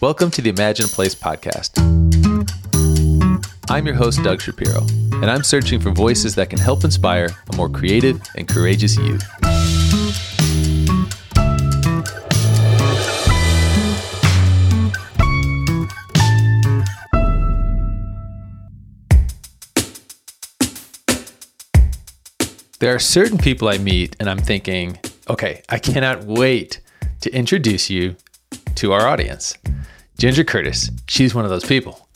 Welcome 0.00 0.30
to 0.30 0.40
the 0.40 0.48
Imagine 0.48 0.88
Place 0.88 1.14
podcast. 1.14 1.78
I'm 3.68 3.84
your 3.84 3.96
host, 3.96 4.22
Doug 4.22 4.40
Shapiro, 4.40 4.80
and 5.12 5.26
I'm 5.26 5.42
searching 5.42 5.78
for 5.78 5.90
voices 5.90 6.34
that 6.36 6.48
can 6.48 6.58
help 6.58 6.84
inspire 6.84 7.28
a 7.52 7.56
more 7.56 7.68
creative 7.68 8.18
and 8.34 8.48
courageous 8.48 8.96
youth. 8.96 9.22
There 22.78 22.94
are 22.94 22.98
certain 22.98 23.36
people 23.36 23.68
I 23.68 23.76
meet, 23.76 24.16
and 24.18 24.30
I'm 24.30 24.38
thinking, 24.38 24.98
okay, 25.28 25.60
I 25.68 25.78
cannot 25.78 26.24
wait 26.24 26.80
to 27.20 27.30
introduce 27.34 27.90
you 27.90 28.16
to 28.76 28.92
our 28.92 29.06
audience. 29.06 29.54
Ginger 30.20 30.44
Curtis, 30.44 30.90
she's 31.08 31.34
one 31.34 31.46
of 31.46 31.50
those 31.50 31.64
people. 31.64 32.06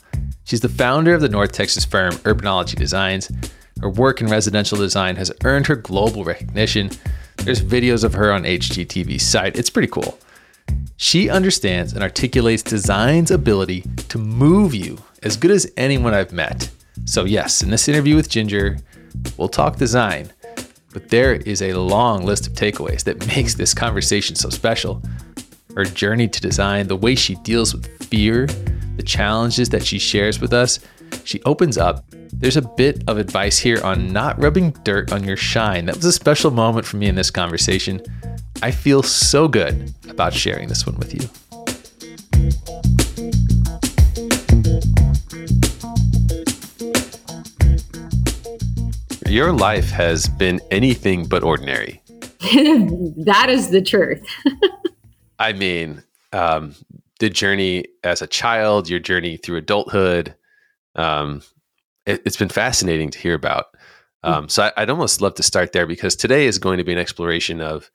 She's 0.45 0.61
the 0.61 0.69
founder 0.69 1.15
of 1.15 1.23
the 1.23 1.29
North 1.31 1.53
Texas 1.53 1.87
firm 1.87 2.13
Urbanology 2.17 2.75
Designs. 2.75 3.33
Her 3.81 3.89
work 3.89 4.21
in 4.21 4.27
residential 4.27 4.77
design 4.77 5.17
has 5.17 5.33
earned 5.43 5.69
her 5.69 5.77
global 5.77 6.23
recognition. 6.23 6.91
There's 7.39 7.63
videos 7.63 8.05
of 8.05 8.13
her 8.13 8.31
on 8.31 8.43
HGTV's 8.43 9.23
site. 9.23 9.57
It's 9.57 9.71
pretty 9.71 9.89
cool. 9.89 10.19
She 10.99 11.31
understands 11.31 11.95
and 11.95 12.03
articulates 12.03 12.63
design's 12.63 13.31
ability 13.31 13.87
to 14.11 14.19
move 14.19 14.75
you 14.75 14.99
as 15.23 15.39
good 15.39 15.51
as 15.51 15.73
anyone 15.79 16.13
I've 16.13 16.31
met. 16.31 16.71
So, 17.07 17.25
yes, 17.25 17.63
in 17.63 17.71
this 17.71 17.89
interview 17.89 18.17
with 18.17 18.29
Ginger, 18.29 18.77
we'll 19.39 19.49
talk 19.49 19.77
design, 19.77 20.31
but 20.93 21.09
there 21.09 21.33
is 21.33 21.63
a 21.63 21.73
long 21.73 22.27
list 22.27 22.47
of 22.49 22.53
takeaways 22.53 23.05
that 23.05 23.27
makes 23.35 23.55
this 23.55 23.73
conversation 23.73 24.37
so 24.37 24.51
special. 24.51 25.01
Her 25.77 25.85
journey 25.85 26.29
to 26.29 26.41
design, 26.41 26.87
the 26.87 26.97
way 26.97 27.17
she 27.17 27.35
deals 27.37 27.75
with 27.75 27.87
fear, 28.05 28.47
the 28.97 29.03
challenges 29.03 29.69
that 29.71 29.85
she 29.85 29.99
shares 29.99 30.41
with 30.41 30.53
us, 30.53 30.79
she 31.25 31.43
opens 31.43 31.77
up. 31.77 32.05
There's 32.33 32.57
a 32.57 32.63
bit 32.63 33.03
of 33.09 33.19
advice 33.19 33.59
here 33.59 33.81
on 33.83 34.13
not 34.13 34.41
rubbing 34.41 34.71
dirt 34.85 35.13
on 35.13 35.25
your 35.25 35.37
shine. 35.37 35.87
That 35.87 35.97
was 35.97 36.05
a 36.05 36.13
special 36.13 36.53
moment 36.53 36.87
for 36.87 36.97
me 36.97 37.09
in 37.09 37.17
this 37.17 37.31
conversation. 37.31 38.01
I 38.63 38.71
feel 38.71 39.03
so 39.03 39.49
good 39.49 39.93
about 40.09 40.33
sharing 40.33 40.69
this 40.69 40.87
one 40.87 40.97
with 40.97 41.13
you. 41.13 41.29
Your 49.27 49.51
life 49.51 49.91
has 49.91 50.29
been 50.29 50.61
anything 50.71 51.27
but 51.27 51.43
ordinary. 51.43 52.01
that 52.41 53.47
is 53.49 53.71
the 53.71 53.83
truth. 53.83 54.25
I 55.39 55.53
mean, 55.53 56.03
um, 56.33 56.75
the 57.21 57.31
journey 57.31 57.87
as 58.03 58.23
a 58.23 58.27
child, 58.27 58.89
your 58.89 59.01
journey 59.01 59.37
through 59.37 59.57
adulthood, 59.57 60.35
um, 60.95 61.43
it, 62.07 62.23
has 62.25 62.37
been 62.37 62.49
fascinating 62.49 63.11
to 63.11 63.19
hear 63.19 63.35
about. 63.35 63.67
Hmm. 64.23 64.31
Um, 64.31 64.49
so 64.49 64.71
I, 64.77 64.83
would 64.83 64.91
almost 64.91 65.21
love 65.21 65.35
to 65.35 65.43
start 65.43 65.73
there 65.73 65.87
because 65.87 66.17
today 66.17 66.47
is 66.47 66.59
going 66.59 66.79
to 66.79 66.85
be 66.85 66.93
an 66.93 66.99
exploration 66.99 67.61
of 67.61 67.91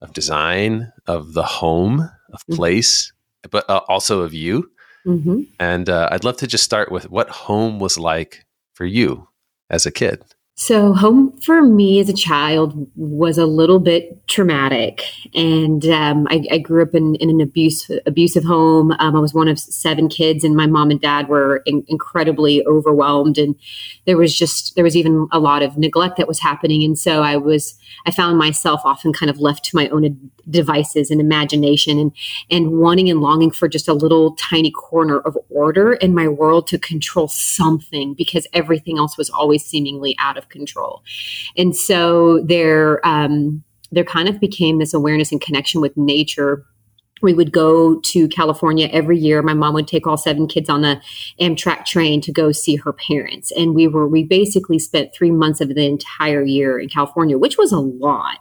of 0.00 0.12
design, 0.12 0.92
of 1.06 1.32
the 1.32 1.44
home, 1.44 2.00
of 2.32 2.40
mm-hmm. 2.40 2.54
place, 2.54 3.12
but 3.50 3.68
uh, 3.70 3.82
also 3.88 4.20
of 4.22 4.34
you. 4.34 4.68
Mm-hmm. 5.06 5.42
And 5.60 5.88
uh, 5.88 6.08
I'd 6.10 6.24
love 6.24 6.36
to 6.38 6.46
just 6.48 6.64
start 6.64 6.90
with 6.90 7.08
what 7.08 7.28
home 7.28 7.78
was 7.78 7.98
like 7.98 8.44
for 8.74 8.84
you 8.84 9.28
as 9.70 9.86
a 9.86 9.92
kid. 9.92 10.22
So, 10.54 10.92
home 10.92 11.40
for 11.40 11.62
me 11.62 11.98
as 11.98 12.10
a 12.10 12.12
child 12.12 12.86
was 12.94 13.38
a 13.38 13.46
little 13.46 13.78
bit 13.78 14.26
traumatic, 14.28 15.02
and 15.34 15.82
um, 15.86 16.26
I, 16.28 16.44
I, 16.50 16.58
grew 16.58 16.82
up 16.82 16.94
in, 16.94 17.14
in 17.16 17.30
an 17.30 17.40
abuse, 17.40 17.90
abusive 18.04 18.44
home. 18.44 18.92
Um, 18.98 19.16
I 19.16 19.18
was 19.18 19.32
one 19.32 19.48
of 19.48 19.58
seven 19.58 20.10
kids, 20.10 20.44
and 20.44 20.54
my 20.54 20.66
mom 20.66 20.90
and 20.90 21.00
dad 21.00 21.28
were 21.28 21.62
in, 21.64 21.84
incredibly 21.88 22.64
overwhelmed, 22.66 23.38
and 23.38 23.56
there 24.04 24.18
was 24.18 24.36
just 24.36 24.74
there 24.74 24.84
was 24.84 24.94
even 24.94 25.26
a 25.32 25.40
lot 25.40 25.62
of 25.62 25.78
neglect 25.78 26.18
that 26.18 26.28
was 26.28 26.38
happening, 26.38 26.84
and 26.84 26.98
so 26.98 27.22
I 27.22 27.38
was 27.38 27.74
I 28.06 28.10
found 28.10 28.38
myself 28.38 28.80
often 28.84 29.12
kind 29.12 29.30
of 29.30 29.38
left 29.38 29.64
to 29.66 29.76
my 29.76 29.88
own 29.88 30.30
devices 30.48 31.10
and 31.10 31.20
imagination, 31.20 31.98
and 31.98 32.12
and 32.50 32.78
wanting 32.78 33.10
and 33.10 33.20
longing 33.20 33.50
for 33.50 33.68
just 33.68 33.88
a 33.88 33.94
little 33.94 34.34
tiny 34.36 34.70
corner 34.70 35.20
of 35.20 35.36
order 35.50 35.94
in 35.94 36.14
my 36.14 36.28
world 36.28 36.66
to 36.68 36.78
control 36.78 37.28
something 37.28 38.14
because 38.14 38.46
everything 38.52 38.98
else 38.98 39.16
was 39.16 39.30
always 39.30 39.64
seemingly 39.64 40.16
out 40.18 40.36
of 40.36 40.48
control. 40.48 41.02
And 41.56 41.76
so 41.76 42.42
there, 42.44 43.04
um, 43.06 43.62
there 43.90 44.04
kind 44.04 44.28
of 44.28 44.40
became 44.40 44.78
this 44.78 44.94
awareness 44.94 45.32
and 45.32 45.40
connection 45.40 45.80
with 45.80 45.96
nature 45.96 46.64
we 47.22 47.32
would 47.32 47.52
go 47.52 48.00
to 48.00 48.28
California 48.28 48.88
every 48.92 49.16
year. 49.16 49.42
My 49.42 49.54
mom 49.54 49.74
would 49.74 49.88
take 49.88 50.06
all 50.06 50.16
seven 50.16 50.46
kids 50.46 50.68
on 50.68 50.82
the 50.82 51.00
Amtrak 51.40 51.84
train 51.84 52.20
to 52.22 52.32
go 52.32 52.52
see 52.52 52.76
her 52.76 52.92
parents. 52.92 53.52
And 53.52 53.74
we 53.74 53.86
were, 53.86 54.08
we 54.08 54.24
basically 54.24 54.78
spent 54.78 55.14
three 55.14 55.30
months 55.30 55.60
of 55.60 55.68
the 55.68 55.86
entire 55.86 56.42
year 56.42 56.78
in 56.78 56.88
California, 56.88 57.38
which 57.38 57.56
was 57.56 57.72
a 57.72 57.78
lot. 57.78 58.38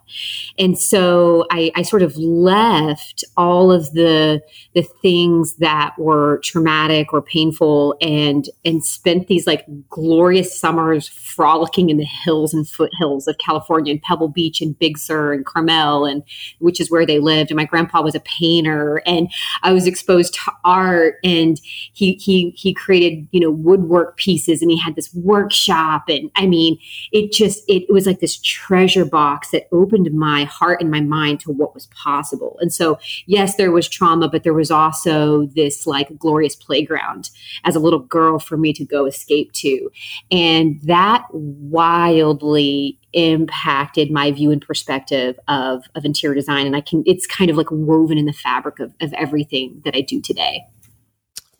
And 0.57 0.77
so 0.77 1.45
I, 1.51 1.71
I 1.75 1.83
sort 1.83 2.01
of 2.01 2.17
left 2.17 3.23
all 3.37 3.71
of 3.71 3.93
the, 3.93 4.41
the 4.73 4.83
things 5.01 5.55
that 5.57 5.93
were 5.97 6.39
traumatic 6.43 7.13
or 7.13 7.21
painful 7.21 7.95
and, 8.01 8.49
and 8.65 8.83
spent 8.83 9.27
these 9.27 9.45
like 9.45 9.65
glorious 9.89 10.59
summers 10.59 11.07
frolicking 11.07 11.89
in 11.89 11.97
the 11.97 12.05
hills 12.05 12.53
and 12.53 12.67
foothills 12.67 13.27
of 13.27 13.37
California 13.37 13.91
and 13.91 14.01
Pebble 14.01 14.27
Beach 14.27 14.61
and 14.61 14.77
Big 14.77 14.97
Sur 14.97 15.33
and 15.33 15.45
Carmel 15.45 16.05
and 16.05 16.23
which 16.59 16.79
is 16.79 16.89
where 16.89 17.05
they 17.05 17.19
lived. 17.19 17.51
And 17.51 17.57
my 17.57 17.65
grandpa 17.65 18.01
was 18.01 18.15
a 18.15 18.19
painter 18.21 18.70
and 19.05 19.31
I 19.63 19.73
was 19.73 19.87
exposed 19.87 20.33
to 20.35 20.51
art 20.63 21.15
and 21.23 21.59
he 21.93 22.13
he 22.13 22.51
he 22.51 22.73
created, 22.73 23.27
you 23.31 23.39
know, 23.39 23.51
woodwork 23.51 24.17
pieces 24.17 24.61
and 24.61 24.71
he 24.71 24.79
had 24.79 24.95
this 24.95 25.13
workshop 25.13 26.09
and 26.09 26.31
I 26.35 26.45
mean, 26.47 26.77
it 27.11 27.31
just 27.31 27.63
it, 27.67 27.83
it 27.89 27.93
was 27.93 28.05
like 28.05 28.19
this 28.19 28.39
treasure 28.41 29.05
box 29.05 29.51
that 29.51 29.67
opened 29.71 30.11
my 30.13 30.43
heart 30.45 30.81
and 30.81 30.91
my 30.91 31.01
mind 31.01 31.39
to 31.41 31.51
what 31.51 31.73
was 31.73 31.87
possible. 31.87 32.57
And 32.61 32.73
so, 32.73 32.99
yes, 33.25 33.55
there 33.55 33.71
was 33.71 33.87
trauma, 33.87 34.29
but 34.29 34.43
there 34.43 34.53
was 34.53 34.71
also 34.71 35.47
this 35.47 35.85
like 35.87 36.17
glorious 36.17 36.55
playground 36.55 37.29
as 37.63 37.75
a 37.75 37.79
little 37.79 37.99
girl 37.99 38.39
for 38.39 38.57
me 38.57 38.73
to 38.73 38.85
go 38.85 39.05
escape 39.05 39.51
to. 39.53 39.91
And 40.31 40.79
that 40.83 41.25
wildly 41.31 42.97
impacted 43.13 44.09
my 44.09 44.31
view 44.31 44.51
and 44.51 44.61
perspective 44.61 45.37
of, 45.47 45.83
of 45.95 46.05
interior 46.05 46.35
design. 46.35 46.65
And 46.65 46.75
I 46.75 46.81
can, 46.81 47.03
it's 47.05 47.27
kind 47.27 47.49
of 47.51 47.57
like 47.57 47.69
woven 47.69 48.17
in 48.17 48.25
the 48.25 48.33
fabric 48.33 48.60
of, 48.65 48.93
of 49.01 49.13
everything 49.13 49.81
that 49.85 49.95
I 49.95 50.01
do 50.01 50.21
today. 50.21 50.65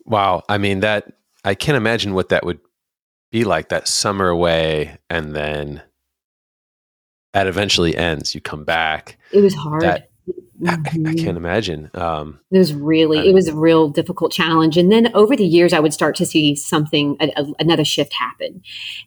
Wow. 0.04 0.42
I 0.48 0.58
mean, 0.58 0.80
that, 0.80 1.12
I 1.44 1.54
can't 1.54 1.76
imagine 1.76 2.14
what 2.14 2.28
that 2.30 2.44
would 2.44 2.60
be 3.30 3.44
like 3.44 3.70
that 3.70 3.88
summer 3.88 4.28
away 4.28 4.98
and 5.08 5.34
then 5.34 5.82
that 7.32 7.46
eventually 7.46 7.96
ends. 7.96 8.34
You 8.34 8.40
come 8.40 8.64
back. 8.64 9.18
It 9.32 9.40
was 9.40 9.54
hard. 9.54 9.82
That, 9.82 10.10
mm-hmm. 10.28 10.68
I, 10.68 10.72
I, 10.72 10.76
mm-hmm. 10.76 11.24
can't 11.24 11.36
imagine. 11.36 11.90
Um, 11.94 12.40
it 12.50 12.58
was 12.58 12.74
really, 12.74 13.28
it 13.28 13.32
was 13.32 13.48
a 13.48 13.54
real 13.54 13.88
difficult 13.88 14.32
challenge. 14.32 14.76
And 14.76 14.92
then 14.92 15.14
over 15.14 15.34
the 15.34 15.46
years, 15.46 15.72
I 15.72 15.80
would 15.80 15.94
start 15.94 16.14
to 16.16 16.26
see 16.26 16.54
something, 16.54 17.16
a, 17.20 17.32
a, 17.36 17.46
another 17.58 17.84
shift 17.84 18.12
happen. 18.12 18.62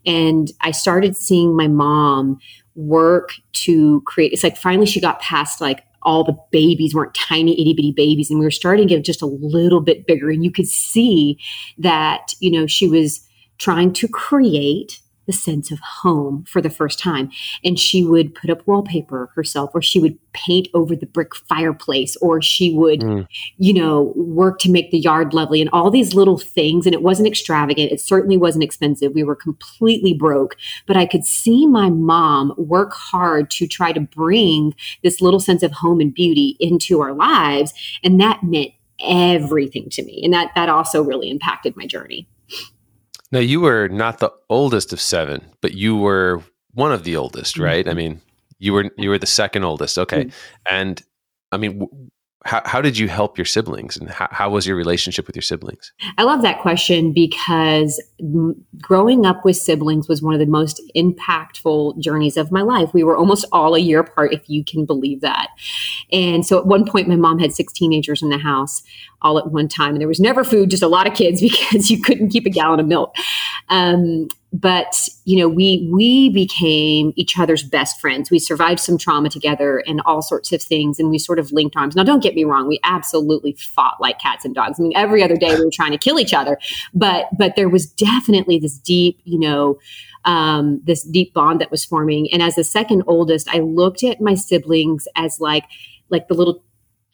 And 0.05 0.51
I 0.61 0.72
started 0.72 1.16
seeing 1.16 1.55
my 1.55 1.67
mom 1.67 2.39
work 2.73 3.34
to 3.53 4.01
create, 4.01 4.34
it's 4.34 4.44
like 4.44 4.57
finally 4.57 4.88
she 4.88 5.00
got 5.00 5.22
past 5.22 5.61
like 5.61 5.84
all 6.05 6.23
the 6.23 6.38
babies 6.51 6.95
weren't 6.95 7.13
tiny 7.13 7.59
itty 7.59 7.73
bitty 7.73 7.91
babies 7.91 8.29
and 8.29 8.39
we 8.39 8.45
were 8.45 8.51
starting 8.51 8.88
to 8.88 8.95
get 8.95 9.03
just 9.03 9.21
a 9.21 9.25
little 9.25 9.81
bit 9.81 10.07
bigger. 10.07 10.29
And 10.29 10.43
you 10.43 10.51
could 10.51 10.67
see 10.67 11.39
that 11.77 12.33
you 12.39 12.51
know 12.51 12.67
she 12.67 12.88
was 12.88 13.21
trying 13.57 13.93
to 13.93 14.07
create 14.07 15.01
the 15.25 15.34
sense 15.34 15.72
of 15.72 15.80
home 15.80 16.44
for 16.47 16.62
the 16.62 16.69
first 16.69 17.00
time. 17.00 17.31
And 17.63 17.80
she 17.80 18.03
would 18.03 18.36
put 18.36 18.50
up 18.50 18.66
wallpaper 18.68 19.31
herself, 19.36 19.72
or 19.74 19.81
she 19.81 20.00
would 20.00 20.18
paint 20.34 20.68
over 20.74 20.96
the 20.96 21.06
brick 21.06 21.36
fireplace, 21.36 22.16
or 22.18 22.41
she 22.41 22.74
would, 22.74 23.02
mm. 23.02 23.28
you 23.58 23.74
know, 23.74 24.14
work 24.16 24.59
to 24.59 24.72
make 24.72 24.91
the 24.91 24.99
yard 24.99 25.34
lovely 25.34 25.61
and 25.61 25.70
all 25.72 25.90
these 25.90 26.14
little 26.14 26.38
things. 26.38 26.85
And 26.85 26.94
it 26.94 27.02
wasn't 27.02 27.28
extravagant. 27.28 27.91
It 27.91 28.02
certainly 28.02 28.38
wasn't 28.38 28.64
expensive. 28.64 29.14
We 29.14 29.23
were 29.23 29.35
completely 29.35 30.14
broke, 30.14 30.55
but 30.85 30.97
I 30.97 31.05
could 31.05 31.26
see 31.26 31.67
my 31.67 31.90
mom 31.90 32.53
work 32.58 32.94
hard 32.94 33.49
to 33.52 33.67
try 33.67 33.91
to 33.91 33.99
bring 33.99 34.73
this 35.03 35.22
little 35.22 35.40
sense 35.40 35.64
of 35.64 35.72
home 35.72 35.99
and 35.99 36.14
beauty 36.14 36.58
into 36.59 37.02
our 37.02 37.14
lives. 37.14 37.73
And 38.03 38.20
that 38.22 38.44
meant 38.44 38.72
everything 38.99 39.90
to 39.90 40.03
me. 40.03 40.22
And 40.23 40.34
that, 40.34 40.52
that 40.55 40.70
also 40.70 41.03
really 41.03 41.29
impacted 41.29 41.76
my 41.76 41.85
journey. 41.85 42.28
Now 43.35 43.41
you 43.41 43.59
were 43.59 43.90
not 43.90 44.20
the 44.20 44.32
oldest 44.49 44.93
of 44.93 45.02
seven, 45.02 45.52
but 45.59 45.73
you 45.73 45.97
were 45.97 46.41
one 46.72 46.93
of 46.93 47.03
the 47.03 47.17
oldest, 47.17 47.59
right? 47.59 47.84
Mm-hmm. 47.84 47.91
I 47.91 47.93
mean, 47.93 48.22
you 48.59 48.72
were 48.72 48.90
you 48.97 49.09
were 49.09 49.17
the 49.17 49.26
second 49.26 49.66
oldest. 49.66 49.97
Okay, 49.97 50.23
mm-hmm. 50.23 50.73
and 50.73 51.02
I 51.52 51.58
mean, 51.58 51.79
w- 51.79 52.09
how, 52.46 52.62
how 52.64 52.80
did 52.80 52.96
you 52.96 53.08
help 53.08 53.40
your 53.40 53.46
siblings 53.46 53.97
and 53.97 54.08
how, 54.08 54.28
how 54.32 54.52
was 54.52 54.68
your 54.68 54.76
relationship 54.76 55.26
with 55.26 55.36
your 55.36 55.42
siblings? 55.42 55.92
I 56.20 56.24
love 56.24 56.44
that 56.44 56.62
question 56.62 57.12
because 57.12 58.02
growing 58.80 59.26
up 59.26 59.44
with 59.44 59.58
siblings 59.58 60.08
was 60.08 60.22
one 60.22 60.36
of 60.36 60.40
the 60.40 60.46
most 60.46 60.80
impactful 60.96 61.97
journeys 62.00 62.38
of 62.38 62.52
my 62.52 62.62
life. 62.62 62.94
We 62.94 63.03
were 63.03 63.18
almost 63.18 63.46
all 63.52 63.74
a 63.74 63.80
year 63.80 64.00
apart, 64.00 64.32
if 64.32 64.47
you 64.47 64.64
can 64.64 64.86
believe 64.86 65.22
that. 65.22 65.47
And 66.12 66.46
so 66.46 66.59
at 66.59 66.68
one 66.68 66.86
point, 66.86 67.08
my 67.08 67.16
mom 67.16 67.40
had 67.40 67.52
six 67.52 67.74
teenagers 67.74 68.22
in 68.22 68.30
the 68.30 68.38
house 68.38 68.84
all 69.24 69.40
at 69.40 69.52
one 69.52 69.68
time. 69.68 69.96
And 69.96 70.02
there 70.02 70.08
was 70.08 70.20
never 70.20 70.44
food, 70.44 70.70
just 70.70 70.84
a 70.84 70.88
lot 70.88 71.08
of 71.08 71.16
kids 71.16 71.42
because 71.42 71.90
you 71.90 72.00
couldn't 72.00 72.30
keep 72.30 72.46
a 72.46 72.52
gallon 72.52 72.80
of 72.80 72.86
milk. 72.86 73.16
Um, 73.70 74.28
but 74.55 75.09
you 75.25 75.37
know 75.37 75.49
we 75.49 75.90
we 75.91 76.29
became 76.29 77.11
each 77.17 77.37
other's 77.37 77.61
best 77.61 77.99
friends. 77.99 78.31
We 78.31 78.40
survived 78.40 78.79
some 78.79 78.97
trauma 78.97 79.29
together 79.29 79.84
and 79.85 80.02
all 80.05 80.22
sorts 80.22 80.53
of 80.53 80.61
things 80.61 80.97
and 80.97 81.09
we 81.09 81.19
sort 81.19 81.40
of 81.40 81.52
linked 81.52 81.75
arms. 81.75 81.96
Now 81.96 82.03
don't 82.03 82.23
get 82.23 82.35
me 82.35 82.46
wrong 82.46 82.67
we 82.67 82.79
absolutely 82.84 83.53
fought 83.53 83.99
like 83.99 84.17
cats 84.19 84.46
and 84.46 84.55
dogs. 84.55 84.79
I 84.79 84.84
mean 84.84 84.93
every 84.96 85.22
other 85.22 85.35
day 85.35 85.55
we 85.55 85.66
were 85.66 85.72
trying 85.72 85.91
to 85.91 85.97
kill 85.97 86.19
each 86.19 86.34
other 86.34 86.57
but 86.93 87.25
but 87.37 87.57
there 87.57 87.67
was 87.67 87.85
definitely 87.85 88.57
this 88.57 88.78
deep 88.78 89.19
you 89.25 89.40
know 89.40 89.78
um, 90.23 90.81
this 90.85 91.03
deep 91.03 91.34
bond 91.35 91.61
that 91.61 91.69
was 91.69 91.85
forming. 91.85 92.31
And 92.31 92.41
as 92.41 92.55
the 92.55 92.63
second 92.63 93.03
oldest 93.08 93.49
i 93.49 93.59
looked 93.59 94.03
at 94.03 94.22
my 94.22 94.35
siblings 94.35 95.05
as 95.17 95.40
like 95.41 95.66
like 96.09 96.29
the 96.29 96.34
little 96.34 96.63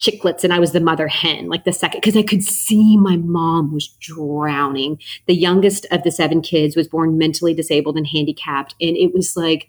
chicklets 0.02 0.44
and 0.44 0.52
I 0.52 0.60
was 0.60 0.72
the 0.72 0.80
mother 0.80 1.08
hen, 1.08 1.48
like 1.48 1.64
the 1.64 1.72
second, 1.72 2.02
because 2.02 2.18
I 2.18 2.24
could 2.24 2.44
see 2.44 2.98
my 2.98 3.18
mom 3.18 3.74
was 3.74 3.88
drowning. 4.00 5.00
The 5.28 5.36
youngest 5.36 5.86
of 5.92 6.04
the 6.04 6.12
seven 6.12 6.42
kids 6.42 6.76
was 6.76 6.88
born 6.88 7.18
mentally 7.18 7.54
disabled 7.54 7.98
and 7.98 8.08
handicapped. 8.08 8.76
And 8.82 8.98
it 8.98 9.14
was 9.14 9.38
like, 9.38 9.68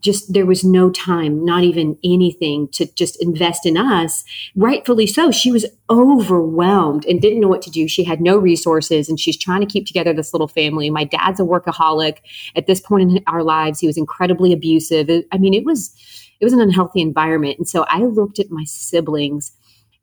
just 0.00 0.32
there 0.32 0.46
was 0.46 0.64
no 0.64 0.90
time, 0.90 1.44
not 1.44 1.62
even 1.62 1.96
anything 2.02 2.68
to 2.72 2.86
just 2.94 3.22
invest 3.22 3.64
in 3.64 3.76
us. 3.76 4.24
Rightfully 4.56 5.06
so. 5.06 5.30
She 5.30 5.52
was 5.52 5.66
overwhelmed 5.88 7.04
and 7.06 7.20
didn't 7.20 7.40
know 7.40 7.48
what 7.48 7.62
to 7.62 7.70
do. 7.70 7.86
She 7.86 8.04
had 8.04 8.20
no 8.20 8.36
resources 8.36 9.08
and 9.08 9.20
she's 9.20 9.38
trying 9.38 9.60
to 9.60 9.66
keep 9.66 9.86
together 9.86 10.12
this 10.12 10.34
little 10.34 10.48
family. 10.48 10.90
My 10.90 11.04
dad's 11.04 11.40
a 11.40 11.44
workaholic. 11.44 12.18
At 12.56 12.66
this 12.66 12.80
point 12.80 13.10
in 13.10 13.24
our 13.26 13.42
lives, 13.42 13.80
he 13.80 13.86
was 13.86 13.96
incredibly 13.96 14.52
abusive. 14.52 15.08
I 15.30 15.38
mean, 15.38 15.54
it 15.54 15.64
was 15.64 15.94
it 16.40 16.44
was 16.44 16.52
an 16.52 16.60
unhealthy 16.60 17.00
environment. 17.00 17.58
And 17.58 17.68
so 17.68 17.84
I 17.88 18.00
looked 18.00 18.38
at 18.38 18.50
my 18.50 18.64
siblings 18.64 19.52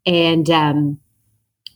and 0.06 0.50
um 0.50 1.00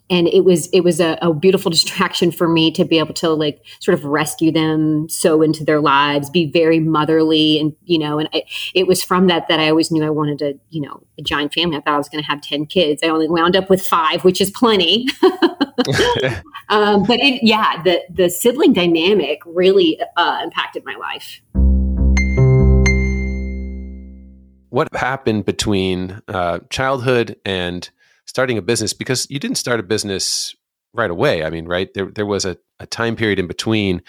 and 0.10 0.28
it 0.28 0.46
was 0.46 0.68
it 0.68 0.82
was 0.82 1.00
a, 1.00 1.18
a, 1.22 1.34
beautiful 1.34 1.72
distraction 1.72 2.32
for 2.32 2.48
me 2.48 2.72
to 2.72 2.86
be 2.86 3.00
able 3.00 3.14
to 3.16 3.30
like 3.30 3.62
sort 3.80 3.98
of 3.98 4.06
rescue 4.06 4.52
them 4.52 5.10
so 5.10 5.42
into 5.42 5.64
their 5.64 5.82
lives 5.82 6.30
be 6.30 6.52
very 6.52 6.80
motherly 6.80 7.60
and 7.60 7.76
you 7.84 7.98
know 7.98 8.20
and 8.20 8.30
I, 8.34 8.44
it 8.74 8.88
was 8.88 9.04
from 9.04 9.28
that 9.28 9.48
that 9.48 9.60
i 9.60 9.70
always 9.70 9.92
knew 9.92 10.04
i 10.04 10.10
wanted 10.10 10.42
a 10.42 10.54
you 10.70 10.82
know 10.82 11.02
a 11.18 11.22
giant 11.22 11.54
family. 11.54 11.78
I 11.78 11.82
thought 11.82 11.96
i 11.96 11.98
was 11.98 12.10
going 12.10 12.24
to 12.24 12.30
have 12.30 12.42
10 12.42 12.66
kids. 12.66 13.02
I 13.04 13.08
only 13.08 13.28
wound 13.30 13.56
up 13.56 13.70
with 13.70 13.86
five 13.86 14.24
which 14.24 14.42
is 14.42 14.52
plenty. 14.52 15.08
Um, 16.68 17.04
but 17.04 17.20
it 17.20 17.44
yeah 17.44 17.84
the 17.84 18.02
the 18.10 18.28
sibling 18.28 18.74
dynamic 18.74 19.40
really 19.46 20.02
uh, 20.18 20.40
impacted 20.44 20.84
my 20.84 20.96
life 20.96 21.42
what 24.76 24.94
happened 24.94 25.46
between 25.46 26.22
uh, 26.28 26.60
childhood 26.70 27.38
and 27.46 27.90
starting 28.26 28.58
a 28.58 28.62
business? 28.62 28.92
Because 28.92 29.26
you 29.30 29.40
didn't 29.40 29.56
start 29.56 29.80
a 29.80 29.84
business 29.84 30.54
right 30.94 31.10
away. 31.10 31.46
I 31.46 31.50
mean, 31.50 31.66
right 31.66 31.94
there 31.94 32.12
there 32.12 32.26
was 32.26 32.44
a, 32.44 32.58
a 32.82 32.86
time 32.86 33.16
period 33.16 33.40
in 33.40 33.48
between. 33.48 34.02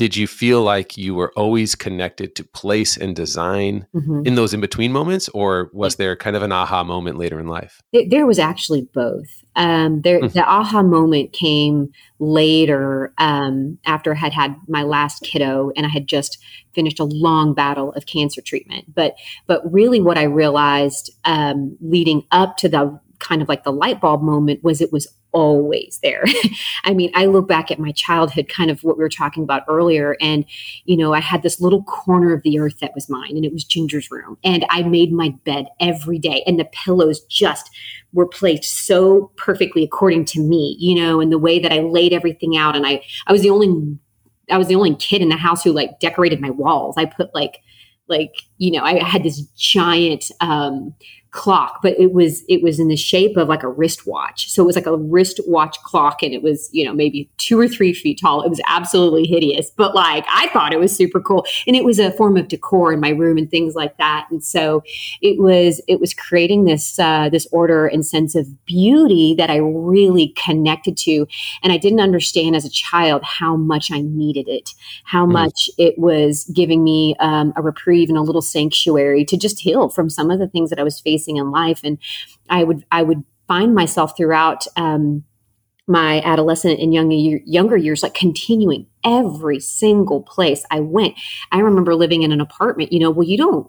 Did 0.00 0.16
you 0.16 0.26
feel 0.26 0.62
like 0.62 0.96
you 0.96 1.14
were 1.14 1.30
always 1.36 1.74
connected 1.74 2.34
to 2.36 2.42
place 2.42 2.96
and 2.96 3.14
design 3.14 3.86
mm-hmm. 3.94 4.22
in 4.24 4.34
those 4.34 4.54
in 4.54 4.60
between 4.62 4.92
moments, 4.92 5.28
or 5.34 5.68
was 5.74 5.96
there 5.96 6.16
kind 6.16 6.36
of 6.36 6.42
an 6.42 6.52
aha 6.52 6.82
moment 6.82 7.18
later 7.18 7.38
in 7.38 7.48
life? 7.48 7.82
There 7.92 8.24
was 8.24 8.38
actually 8.38 8.88
both. 8.94 9.26
Um, 9.56 10.00
there, 10.00 10.18
mm. 10.18 10.32
the 10.32 10.42
aha 10.42 10.82
moment 10.82 11.34
came 11.34 11.92
later 12.18 13.12
um, 13.18 13.76
after 13.84 14.12
I 14.12 14.16
had 14.16 14.32
had 14.32 14.56
my 14.68 14.84
last 14.84 15.20
kiddo, 15.22 15.70
and 15.76 15.84
I 15.84 15.90
had 15.90 16.06
just 16.06 16.38
finished 16.72 16.98
a 16.98 17.04
long 17.04 17.52
battle 17.52 17.92
of 17.92 18.06
cancer 18.06 18.40
treatment. 18.40 18.94
But 18.94 19.16
but 19.46 19.70
really, 19.70 20.00
what 20.00 20.16
I 20.16 20.22
realized 20.22 21.10
um, 21.26 21.76
leading 21.82 22.24
up 22.32 22.56
to 22.56 22.70
the 22.70 22.98
kind 23.20 23.42
of 23.42 23.48
like 23.48 23.64
the 23.64 23.72
light 23.72 24.00
bulb 24.00 24.22
moment 24.22 24.62
was 24.64 24.80
it 24.80 24.92
was 24.92 25.06
always 25.32 26.00
there. 26.02 26.24
I 26.84 26.92
mean, 26.92 27.10
I 27.14 27.26
look 27.26 27.46
back 27.46 27.70
at 27.70 27.78
my 27.78 27.92
childhood, 27.92 28.48
kind 28.48 28.70
of 28.70 28.82
what 28.82 28.98
we 28.98 29.04
were 29.04 29.08
talking 29.08 29.42
about 29.42 29.62
earlier, 29.68 30.16
and 30.20 30.44
you 30.84 30.96
know, 30.96 31.14
I 31.14 31.20
had 31.20 31.42
this 31.42 31.60
little 31.60 31.82
corner 31.84 32.32
of 32.32 32.42
the 32.42 32.58
earth 32.58 32.80
that 32.80 32.94
was 32.94 33.08
mine, 33.08 33.36
and 33.36 33.44
it 33.44 33.52
was 33.52 33.64
Ginger's 33.64 34.10
room, 34.10 34.38
and 34.42 34.66
I 34.70 34.82
made 34.82 35.12
my 35.12 35.30
bed 35.44 35.66
every 35.78 36.18
day, 36.18 36.42
and 36.46 36.58
the 36.58 36.64
pillows 36.64 37.20
just 37.26 37.70
were 38.12 38.26
placed 38.26 38.86
so 38.86 39.30
perfectly 39.36 39.84
according 39.84 40.24
to 40.26 40.40
me, 40.40 40.76
you 40.80 40.94
know, 40.94 41.20
and 41.20 41.30
the 41.30 41.38
way 41.38 41.60
that 41.60 41.72
I 41.72 41.80
laid 41.80 42.12
everything 42.12 42.56
out, 42.56 42.74
and 42.74 42.86
I 42.86 43.02
I 43.26 43.32
was 43.32 43.42
the 43.42 43.50
only 43.50 43.98
I 44.50 44.58
was 44.58 44.68
the 44.68 44.74
only 44.74 44.96
kid 44.96 45.22
in 45.22 45.28
the 45.28 45.36
house 45.36 45.62
who 45.62 45.72
like 45.72 46.00
decorated 46.00 46.40
my 46.40 46.50
walls. 46.50 46.96
I 46.98 47.04
put 47.04 47.34
like 47.34 47.60
like 48.08 48.34
you 48.58 48.72
know 48.72 48.82
I 48.82 49.02
had 49.02 49.22
this 49.22 49.40
giant 49.56 50.30
um 50.40 50.94
clock 51.30 51.80
but 51.82 51.98
it 51.98 52.12
was 52.12 52.42
it 52.48 52.62
was 52.62 52.80
in 52.80 52.88
the 52.88 52.96
shape 52.96 53.36
of 53.36 53.48
like 53.48 53.62
a 53.62 53.68
wristwatch. 53.68 54.50
So 54.50 54.62
it 54.62 54.66
was 54.66 54.76
like 54.76 54.86
a 54.86 54.96
wristwatch 54.96 55.80
clock 55.82 56.22
and 56.22 56.34
it 56.34 56.42
was 56.42 56.68
you 56.72 56.84
know 56.84 56.92
maybe 56.92 57.30
two 57.38 57.58
or 57.58 57.68
three 57.68 57.92
feet 57.92 58.20
tall. 58.20 58.42
It 58.42 58.48
was 58.48 58.60
absolutely 58.66 59.26
hideous 59.26 59.70
but 59.76 59.94
like 59.94 60.24
i 60.28 60.48
thought 60.48 60.72
it 60.72 60.80
was 60.80 60.94
super 60.94 61.20
cool. 61.20 61.46
And 61.66 61.76
it 61.76 61.84
was 61.84 61.98
a 61.98 62.12
form 62.12 62.36
of 62.36 62.48
decor 62.48 62.92
in 62.92 63.00
my 63.00 63.10
room 63.10 63.38
and 63.38 63.50
things 63.50 63.74
like 63.74 63.96
that. 63.98 64.26
And 64.30 64.42
so 64.42 64.82
it 65.22 65.38
was 65.38 65.80
it 65.86 66.00
was 66.00 66.14
creating 66.14 66.64
this 66.64 66.98
uh, 66.98 67.28
this 67.28 67.46
order 67.52 67.86
and 67.86 68.04
sense 68.04 68.34
of 68.34 68.46
beauty 68.66 69.34
that 69.36 69.50
i 69.50 69.56
really 69.56 70.34
connected 70.44 70.96
to. 70.98 71.26
And 71.62 71.72
i 71.72 71.76
didn't 71.76 72.00
understand 72.00 72.56
as 72.56 72.64
a 72.64 72.70
child 72.70 73.22
how 73.22 73.56
much 73.56 73.90
i 73.92 74.00
needed 74.00 74.48
it 74.48 74.70
how 75.04 75.26
mm. 75.26 75.32
much 75.32 75.70
it 75.78 75.98
was 75.98 76.44
giving 76.54 76.82
me 76.82 77.14
um, 77.20 77.52
a 77.56 77.62
reprieve 77.62 78.08
and 78.08 78.18
a 78.18 78.22
little 78.22 78.42
sanctuary 78.42 79.24
to 79.24 79.36
just 79.36 79.60
heal 79.60 79.88
from 79.88 80.10
some 80.10 80.30
of 80.30 80.38
the 80.38 80.48
things 80.48 80.70
that 80.70 80.78
i 80.78 80.82
was 80.82 81.00
facing 81.00 81.19
facing 81.20 81.36
in 81.36 81.50
life. 81.50 81.80
And 81.84 81.98
I 82.48 82.64
would 82.64 82.84
I 82.90 83.02
would 83.02 83.24
find 83.46 83.74
myself 83.74 84.16
throughout 84.16 84.66
um, 84.76 85.24
my 85.86 86.22
adolescent 86.22 86.80
and 86.80 86.94
young 86.94 87.10
younger 87.10 87.76
years, 87.76 88.02
like 88.02 88.14
continuing 88.14 88.86
every 89.04 89.60
single 89.60 90.22
place 90.22 90.64
I 90.70 90.80
went. 90.80 91.14
I 91.52 91.60
remember 91.60 91.94
living 91.94 92.22
in 92.22 92.32
an 92.32 92.40
apartment. 92.40 92.92
You 92.92 93.00
know, 93.00 93.10
well, 93.10 93.26
you 93.26 93.36
don't 93.36 93.68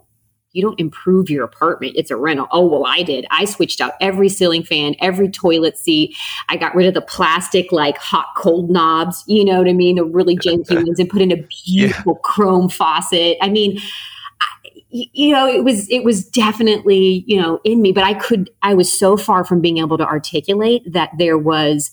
you 0.54 0.62
don't 0.62 0.80
improve 0.80 1.30
your 1.30 1.46
apartment. 1.46 1.94
It's 1.96 2.12
a 2.12 2.18
rental. 2.18 2.48
Oh, 2.52 2.66
well, 2.66 2.86
I 2.86 3.04
did. 3.04 3.26
I 3.32 3.46
switched 3.46 3.80
out 3.80 3.94
every 4.02 4.28
ceiling 4.28 4.64
fan, 4.64 4.96
every 5.00 5.30
toilet 5.30 5.78
seat. 5.78 6.16
I 6.50 6.58
got 6.58 6.76
rid 6.76 6.88
of 6.88 6.94
the 6.94 7.02
plastic, 7.02 7.72
like 7.72 7.98
hot 7.98 8.28
cold 8.36 8.70
knobs, 8.70 9.24
you 9.28 9.46
know 9.46 9.60
what 9.60 9.70
I 9.70 9.74
mean? 9.74 9.96
The 9.96 10.04
really 10.04 10.36
janky 10.36 10.76
ones 10.86 11.00
and 11.00 11.10
put 11.10 11.22
in 11.22 11.32
a 11.32 11.48
beautiful 11.66 12.14
yeah. 12.14 12.22
chrome 12.24 12.68
faucet. 12.68 13.38
I 13.42 13.50
mean, 13.50 13.80
you 14.92 15.34
know 15.34 15.48
it 15.48 15.64
was 15.64 15.90
it 15.90 16.04
was 16.04 16.26
definitely 16.26 17.24
you 17.26 17.42
know 17.42 17.60
in 17.64 17.82
me 17.82 17.92
but 17.92 18.04
i 18.04 18.14
could 18.14 18.50
i 18.62 18.74
was 18.74 18.92
so 18.92 19.16
far 19.16 19.46
from 19.46 19.62
being 19.62 19.78
able 19.78 19.98
to 19.98 20.06
articulate 20.06 20.84
that 20.92 21.10
there 21.18 21.38
was 21.38 21.92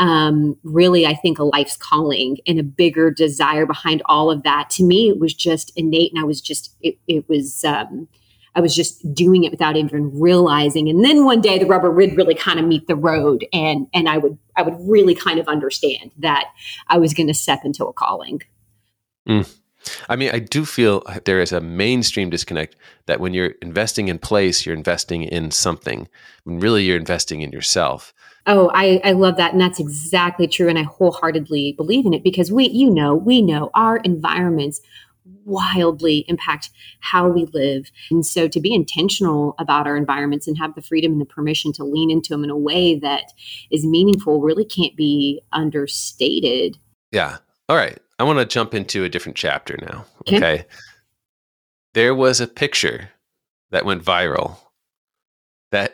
um, 0.00 0.56
really 0.62 1.06
i 1.06 1.14
think 1.14 1.38
a 1.38 1.44
life's 1.44 1.76
calling 1.76 2.38
and 2.46 2.58
a 2.58 2.62
bigger 2.62 3.10
desire 3.10 3.66
behind 3.66 4.00
all 4.06 4.30
of 4.30 4.44
that. 4.44 4.70
To 4.70 4.84
me 4.84 5.08
it 5.08 5.18
was 5.18 5.34
just 5.34 5.72
innate 5.76 6.12
and 6.12 6.20
i 6.20 6.24
was 6.24 6.40
just 6.40 6.74
it, 6.80 6.96
it 7.08 7.28
was 7.28 7.64
um, 7.64 8.08
i 8.54 8.60
was 8.60 8.74
just 8.74 9.12
doing 9.12 9.44
it 9.44 9.50
without 9.50 9.76
even 9.76 10.18
realizing. 10.18 10.88
And 10.88 11.04
then 11.04 11.24
one 11.24 11.40
day 11.40 11.58
the 11.58 11.66
rubber 11.66 11.90
would 11.90 12.16
really 12.16 12.36
kind 12.36 12.60
of 12.60 12.66
meet 12.66 12.86
the 12.86 12.96
road 12.96 13.44
and 13.52 13.88
and 13.92 14.08
i 14.08 14.18
would 14.18 14.38
i 14.56 14.62
would 14.62 14.76
really 14.80 15.16
kind 15.16 15.40
of 15.40 15.48
understand 15.48 16.12
that 16.18 16.44
i 16.86 16.96
was 16.96 17.12
going 17.12 17.26
to 17.26 17.34
step 17.34 17.64
into 17.64 17.84
a 17.84 17.92
calling. 17.92 18.40
Mm. 19.28 19.58
I 20.08 20.16
mean, 20.16 20.30
I 20.32 20.38
do 20.38 20.64
feel 20.64 21.02
there 21.24 21.40
is 21.40 21.52
a 21.52 21.60
mainstream 21.60 22.30
disconnect 22.30 22.76
that 23.06 23.20
when 23.20 23.34
you're 23.34 23.54
investing 23.62 24.08
in 24.08 24.18
place, 24.18 24.64
you're 24.64 24.74
investing 24.74 25.22
in 25.22 25.50
something. 25.50 26.08
When 26.44 26.60
really 26.60 26.84
you're 26.84 26.96
investing 26.96 27.42
in 27.42 27.52
yourself. 27.52 28.12
Oh, 28.46 28.70
I, 28.72 29.00
I 29.04 29.12
love 29.12 29.36
that. 29.36 29.52
And 29.52 29.60
that's 29.60 29.78
exactly 29.78 30.46
true. 30.46 30.68
And 30.68 30.78
I 30.78 30.84
wholeheartedly 30.84 31.72
believe 31.72 32.06
in 32.06 32.14
it 32.14 32.22
because 32.22 32.50
we, 32.50 32.68
you 32.68 32.90
know, 32.90 33.14
we 33.14 33.42
know 33.42 33.70
our 33.74 33.98
environments 33.98 34.80
wildly 35.44 36.24
impact 36.28 36.70
how 37.00 37.28
we 37.28 37.46
live. 37.46 37.90
And 38.10 38.24
so 38.24 38.48
to 38.48 38.60
be 38.60 38.74
intentional 38.74 39.54
about 39.58 39.86
our 39.86 39.96
environments 39.96 40.46
and 40.46 40.56
have 40.58 40.74
the 40.74 40.82
freedom 40.82 41.12
and 41.12 41.20
the 41.20 41.26
permission 41.26 41.72
to 41.74 41.84
lean 41.84 42.10
into 42.10 42.30
them 42.30 42.44
in 42.44 42.50
a 42.50 42.56
way 42.56 42.98
that 43.00 43.32
is 43.70 43.84
meaningful 43.84 44.40
really 44.40 44.64
can't 44.64 44.96
be 44.96 45.42
understated. 45.52 46.78
Yeah. 47.12 47.38
All 47.68 47.76
right. 47.76 47.98
I 48.18 48.24
want 48.24 48.38
to 48.38 48.44
jump 48.44 48.74
into 48.74 49.04
a 49.04 49.08
different 49.08 49.36
chapter 49.36 49.76
now. 49.80 50.04
Okay. 50.22 50.36
okay. 50.36 50.64
There 51.94 52.14
was 52.14 52.40
a 52.40 52.46
picture 52.46 53.10
that 53.70 53.84
went 53.84 54.04
viral 54.04 54.56
that 55.70 55.92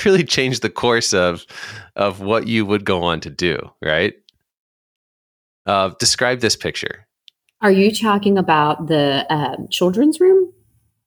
really 0.04 0.24
changed 0.24 0.62
the 0.62 0.70
course 0.70 1.12
of 1.12 1.44
of 1.96 2.20
what 2.20 2.46
you 2.46 2.66
would 2.66 2.84
go 2.84 3.02
on 3.02 3.20
to 3.20 3.30
do, 3.30 3.58
right? 3.82 4.14
Uh, 5.66 5.90
describe 5.98 6.40
this 6.40 6.56
picture. 6.56 7.06
Are 7.60 7.72
you 7.72 7.94
talking 7.94 8.38
about 8.38 8.86
the 8.86 9.26
um, 9.30 9.68
children's 9.68 10.20
room? 10.20 10.52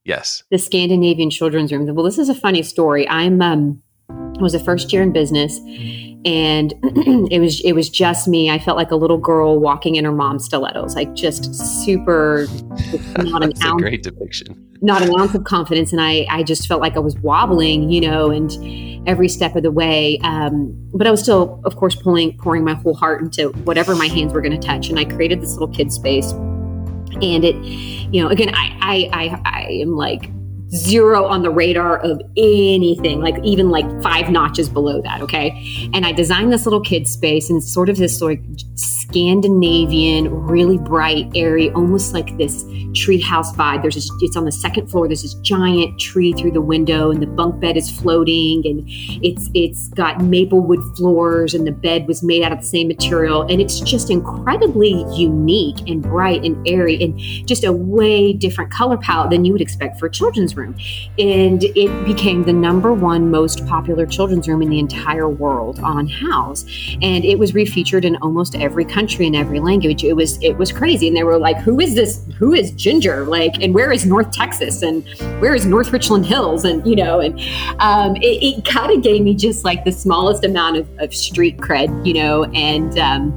Yes. 0.03 0.43
The 0.51 0.57
Scandinavian 0.57 1.29
children's 1.29 1.71
room. 1.71 1.85
Well, 1.95 2.05
this 2.05 2.17
is 2.17 2.29
a 2.29 2.35
funny 2.35 2.61
story. 2.63 3.07
I'm 3.07 3.41
um, 3.41 3.81
was 4.41 4.53
the 4.53 4.59
first 4.59 4.91
year 4.91 5.01
in 5.01 5.11
business. 5.11 5.59
And 6.23 6.73
it 7.31 7.39
was 7.39 7.61
it 7.61 7.73
was 7.73 7.89
just 7.89 8.27
me. 8.27 8.49
I 8.49 8.59
felt 8.59 8.77
like 8.77 8.91
a 8.91 8.95
little 8.95 9.17
girl 9.17 9.59
walking 9.59 9.95
in 9.95 10.05
her 10.05 10.11
mom's 10.11 10.45
stilettos 10.45 10.95
like 10.95 11.13
just 11.15 11.55
super 11.83 12.47
not 13.17 13.43
an 13.43 13.53
ounce, 13.63 13.81
great 13.81 14.03
depiction. 14.03 14.77
not 14.81 15.01
an 15.01 15.09
ounce 15.19 15.33
of 15.33 15.45
confidence. 15.45 15.91
And 15.91 15.99
i 15.99 16.27
i 16.29 16.43
just 16.43 16.67
felt 16.67 16.79
like 16.79 16.95
i 16.95 16.99
was 16.99 17.15
wobbling 17.19 17.89
you 17.89 18.01
know 18.01 18.29
and 18.29 18.51
every 19.07 19.27
step 19.29 19.55
of 19.55 19.63
the 19.63 19.71
way. 19.71 20.19
Um, 20.19 20.77
but 20.93 21.07
i 21.07 21.11
was 21.11 21.23
still 21.23 21.59
of 21.65 21.75
course 21.75 21.95
pulling 21.95 22.37
pouring 22.37 22.63
my 22.63 22.75
whole 22.75 22.93
heart 22.93 23.21
into 23.23 23.49
whatever 23.63 23.95
my 23.95 24.07
hands 24.07 24.31
were 24.31 24.41
going 24.41 24.59
to 24.59 24.67
touch. 24.67 24.89
And 24.89 24.99
i 24.99 25.05
created 25.05 25.41
this 25.41 25.53
little 25.53 25.73
kid 25.73 25.91
space. 25.91 26.31
And 26.33 27.43
it 27.43 27.55
you 28.13 28.21
know 28.21 28.29
again 28.29 28.53
I, 28.53 28.77
I 28.79 29.09
i 29.11 29.41
i 29.45 29.61
am 29.81 29.95
like 29.95 30.29
zero 30.73 31.25
on 31.25 31.41
the 31.41 31.49
radar 31.49 31.97
of 31.99 32.21
anything, 32.37 33.21
like 33.21 33.37
even 33.43 33.69
like 33.69 33.85
five 34.01 34.29
notches 34.29 34.69
below 34.69 35.01
that. 35.01 35.21
Okay. 35.21 35.89
And 35.93 36.05
I 36.05 36.11
designed 36.11 36.51
this 36.51 36.65
little 36.65 36.81
kid 36.81 37.07
space 37.07 37.49
and 37.49 37.57
it's 37.57 37.71
sort 37.71 37.89
of 37.89 37.97
this 37.97 38.21
of 38.21 38.37
Scandinavian, 39.11 40.29
really 40.29 40.77
bright, 40.77 41.29
airy, 41.35 41.69
almost 41.71 42.13
like 42.13 42.37
this 42.37 42.63
treehouse 42.93 43.53
vibe. 43.55 43.81
There's 43.81 43.95
this, 43.95 44.09
it's 44.21 44.37
on 44.37 44.45
the 44.45 44.53
second 44.53 44.87
floor. 44.87 45.07
There's 45.07 45.23
this 45.23 45.33
giant 45.35 45.99
tree 45.99 46.31
through 46.31 46.51
the 46.51 46.61
window, 46.61 47.11
and 47.11 47.21
the 47.21 47.27
bunk 47.27 47.59
bed 47.59 47.75
is 47.75 47.91
floating, 47.91 48.65
and 48.65 48.83
it's 49.21 49.49
it's 49.53 49.89
got 49.89 50.21
maple 50.21 50.61
wood 50.61 50.79
floors, 50.95 51.53
and 51.53 51.67
the 51.67 51.73
bed 51.73 52.07
was 52.07 52.23
made 52.23 52.41
out 52.43 52.53
of 52.53 52.59
the 52.59 52.65
same 52.65 52.87
material, 52.87 53.41
and 53.41 53.59
it's 53.59 53.81
just 53.81 54.09
incredibly 54.09 55.05
unique 55.13 55.79
and 55.89 56.01
bright 56.01 56.45
and 56.45 56.65
airy, 56.65 57.01
and 57.03 57.19
just 57.45 57.65
a 57.65 57.73
way 57.73 58.31
different 58.31 58.71
color 58.71 58.97
palette 58.97 59.29
than 59.29 59.43
you 59.43 59.51
would 59.51 59.61
expect 59.61 59.99
for 59.99 60.05
a 60.05 60.11
children's 60.11 60.55
room. 60.55 60.60
And 60.63 61.63
it 61.63 62.05
became 62.05 62.43
the 62.43 62.53
number 62.53 62.93
one 62.93 63.31
most 63.31 63.65
popular 63.67 64.05
children's 64.05 64.47
room 64.47 64.61
in 64.61 64.69
the 64.69 64.79
entire 64.79 65.29
world 65.29 65.79
on 65.79 66.07
Houzz, 66.07 66.97
and 67.01 67.25
it 67.25 67.37
was 67.39 67.51
refeatured 67.51 68.03
in 68.03 68.15
almost 68.17 68.55
every 68.55 68.85
country 68.85 69.27
in 69.27 69.35
every 69.35 69.59
language. 69.59 70.03
It 70.03 70.13
was 70.13 70.41
it 70.41 70.57
was 70.57 70.71
crazy, 70.71 71.07
and 71.07 71.15
they 71.15 71.23
were 71.23 71.37
like, 71.37 71.57
"Who 71.57 71.79
is 71.79 71.95
this? 71.95 72.25
Who 72.37 72.53
is 72.53 72.71
Ginger? 72.71 73.25
Like, 73.25 73.61
and 73.61 73.73
where 73.73 73.91
is 73.91 74.05
North 74.05 74.31
Texas? 74.31 74.81
And 74.81 75.05
where 75.41 75.55
is 75.55 75.65
North 75.65 75.91
Richland 75.91 76.25
Hills? 76.25 76.65
And 76.65 76.85
you 76.85 76.95
know, 76.95 77.19
and 77.19 77.39
um, 77.79 78.15
it, 78.17 78.43
it 78.43 78.65
kind 78.65 78.91
of 78.91 79.03
gave 79.03 79.21
me 79.21 79.35
just 79.35 79.63
like 79.63 79.83
the 79.85 79.91
smallest 79.91 80.43
amount 80.43 80.77
of, 80.77 80.89
of 80.99 81.13
street 81.13 81.57
cred, 81.57 82.05
you 82.05 82.13
know, 82.13 82.45
and 82.53 82.97
um, 82.99 83.31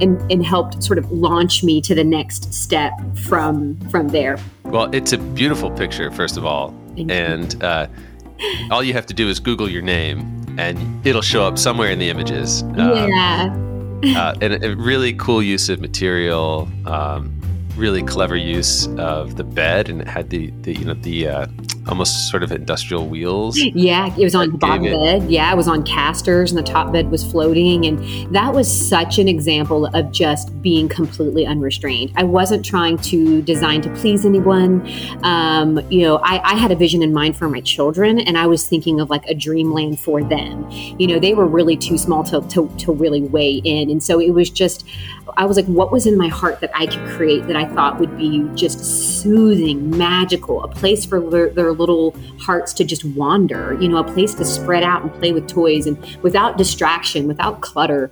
and 0.00 0.20
and 0.30 0.44
helped 0.44 0.82
sort 0.82 0.98
of 0.98 1.10
launch 1.10 1.62
me 1.62 1.80
to 1.80 1.94
the 1.94 2.04
next 2.04 2.52
step 2.52 2.92
from 3.16 3.76
from 3.90 4.08
there. 4.08 4.38
Well, 4.72 4.88
it's 4.94 5.12
a 5.12 5.18
beautiful 5.18 5.70
picture, 5.70 6.10
first 6.10 6.38
of 6.38 6.46
all, 6.46 6.74
Thank 6.96 7.10
and 7.10 7.62
uh, 7.62 7.88
all 8.70 8.82
you 8.82 8.94
have 8.94 9.04
to 9.04 9.12
do 9.12 9.28
is 9.28 9.38
Google 9.38 9.68
your 9.68 9.82
name, 9.82 10.46
and 10.58 11.06
it'll 11.06 11.20
show 11.20 11.44
up 11.44 11.58
somewhere 11.58 11.90
in 11.90 11.98
the 11.98 12.08
images. 12.08 12.62
Um, 12.62 13.10
yeah. 13.10 13.54
uh, 14.16 14.34
and 14.40 14.64
a 14.64 14.74
really 14.74 15.12
cool 15.12 15.42
use 15.42 15.68
of 15.68 15.78
material, 15.78 16.70
um, 16.86 17.38
really 17.76 18.02
clever 18.02 18.34
use 18.34 18.88
of 18.96 19.36
the 19.36 19.44
bed, 19.44 19.90
and 19.90 20.00
it 20.00 20.08
had 20.08 20.30
the, 20.30 20.50
the 20.62 20.72
you 20.72 20.86
know 20.86 20.94
the 20.94 21.28
uh, 21.28 21.46
almost 21.88 22.30
sort 22.30 22.42
of 22.42 22.52
industrial 22.52 23.08
wheels. 23.08 23.58
Yeah, 23.58 24.14
it 24.16 24.22
was 24.22 24.34
on 24.34 24.52
the 24.52 24.58
bottom 24.58 24.84
bed. 24.84 25.30
Yeah, 25.30 25.52
it 25.52 25.56
was 25.56 25.68
on 25.68 25.82
casters, 25.82 26.52
and 26.52 26.58
the 26.58 26.62
top 26.62 26.92
bed 26.92 27.10
was 27.10 27.28
floating. 27.28 27.86
And 27.86 28.34
that 28.34 28.54
was 28.54 28.70
such 28.70 29.18
an 29.18 29.28
example 29.28 29.86
of 29.86 30.12
just 30.12 30.62
being 30.62 30.88
completely 30.88 31.44
unrestrained. 31.44 32.12
I 32.16 32.24
wasn't 32.24 32.64
trying 32.64 32.98
to 32.98 33.42
design 33.42 33.82
to 33.82 33.90
please 33.96 34.24
anyone. 34.24 34.88
Um, 35.24 35.80
you 35.90 36.02
know, 36.02 36.18
I, 36.18 36.52
I 36.52 36.56
had 36.56 36.70
a 36.70 36.76
vision 36.76 37.02
in 37.02 37.12
mind 37.12 37.36
for 37.36 37.48
my 37.48 37.60
children, 37.60 38.18
and 38.18 38.38
I 38.38 38.46
was 38.46 38.68
thinking 38.68 39.00
of 39.00 39.10
like 39.10 39.26
a 39.26 39.34
dreamland 39.34 39.98
for 39.98 40.22
them. 40.22 40.70
You 40.70 41.06
know, 41.06 41.18
they 41.18 41.34
were 41.34 41.46
really 41.46 41.76
too 41.76 41.98
small 41.98 42.22
to, 42.24 42.40
to, 42.48 42.72
to 42.78 42.92
really 42.92 43.22
weigh 43.22 43.60
in. 43.64 43.90
And 43.90 44.02
so 44.02 44.20
it 44.20 44.30
was 44.30 44.50
just, 44.50 44.88
I 45.36 45.44
was 45.44 45.56
like, 45.56 45.66
what 45.66 45.92
was 45.92 46.06
in 46.06 46.16
my 46.16 46.28
heart 46.28 46.60
that 46.60 46.70
I 46.74 46.86
could 46.86 47.04
create 47.10 47.46
that 47.46 47.56
I 47.56 47.66
thought 47.66 47.98
would 48.00 48.16
be 48.16 48.48
just 48.54 49.22
soothing, 49.22 49.96
magical, 49.96 50.62
a 50.62 50.68
place 50.68 51.04
for 51.04 51.20
their, 51.30 51.50
their 51.50 51.72
little 51.72 52.16
hearts 52.40 52.72
to 52.74 52.84
just 52.84 53.04
wander, 53.04 53.76
you 53.80 53.88
know, 53.88 53.98
a 53.98 54.04
place 54.04 54.34
to 54.34 54.44
spread 54.44 54.82
out 54.82 55.02
and 55.02 55.12
play 55.14 55.32
with 55.32 55.48
toys 55.48 55.86
and 55.86 55.98
without 56.22 56.58
distraction, 56.58 57.26
without 57.26 57.60
clutter. 57.60 58.10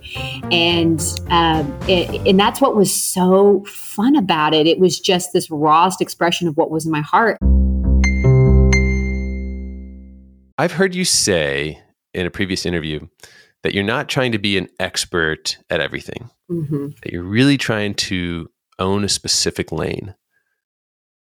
And, 0.51 1.01
um, 1.29 1.77
it, 1.87 2.27
and 2.27 2.39
that's 2.39 2.61
what 2.61 2.75
was 2.75 2.93
so 2.93 3.63
fun 3.65 4.15
about 4.15 4.53
it. 4.53 4.67
It 4.67 4.79
was 4.79 4.99
just 4.99 5.33
this 5.33 5.49
rawest 5.49 6.01
expression 6.01 6.47
of 6.47 6.57
what 6.57 6.71
was 6.71 6.85
in 6.85 6.91
my 6.91 7.01
heart. 7.01 7.37
I've 10.57 10.73
heard 10.73 10.93
you 10.93 11.05
say 11.05 11.81
in 12.13 12.25
a 12.25 12.29
previous 12.29 12.65
interview 12.65 13.07
that 13.63 13.73
you're 13.73 13.83
not 13.83 14.09
trying 14.09 14.31
to 14.31 14.39
be 14.39 14.57
an 14.57 14.67
expert 14.79 15.57
at 15.69 15.81
everything, 15.81 16.29
mm-hmm. 16.49 16.87
that 17.03 17.11
you're 17.11 17.23
really 17.23 17.57
trying 17.57 17.93
to 17.93 18.49
own 18.79 19.03
a 19.03 19.09
specific 19.09 19.71
lane. 19.71 20.15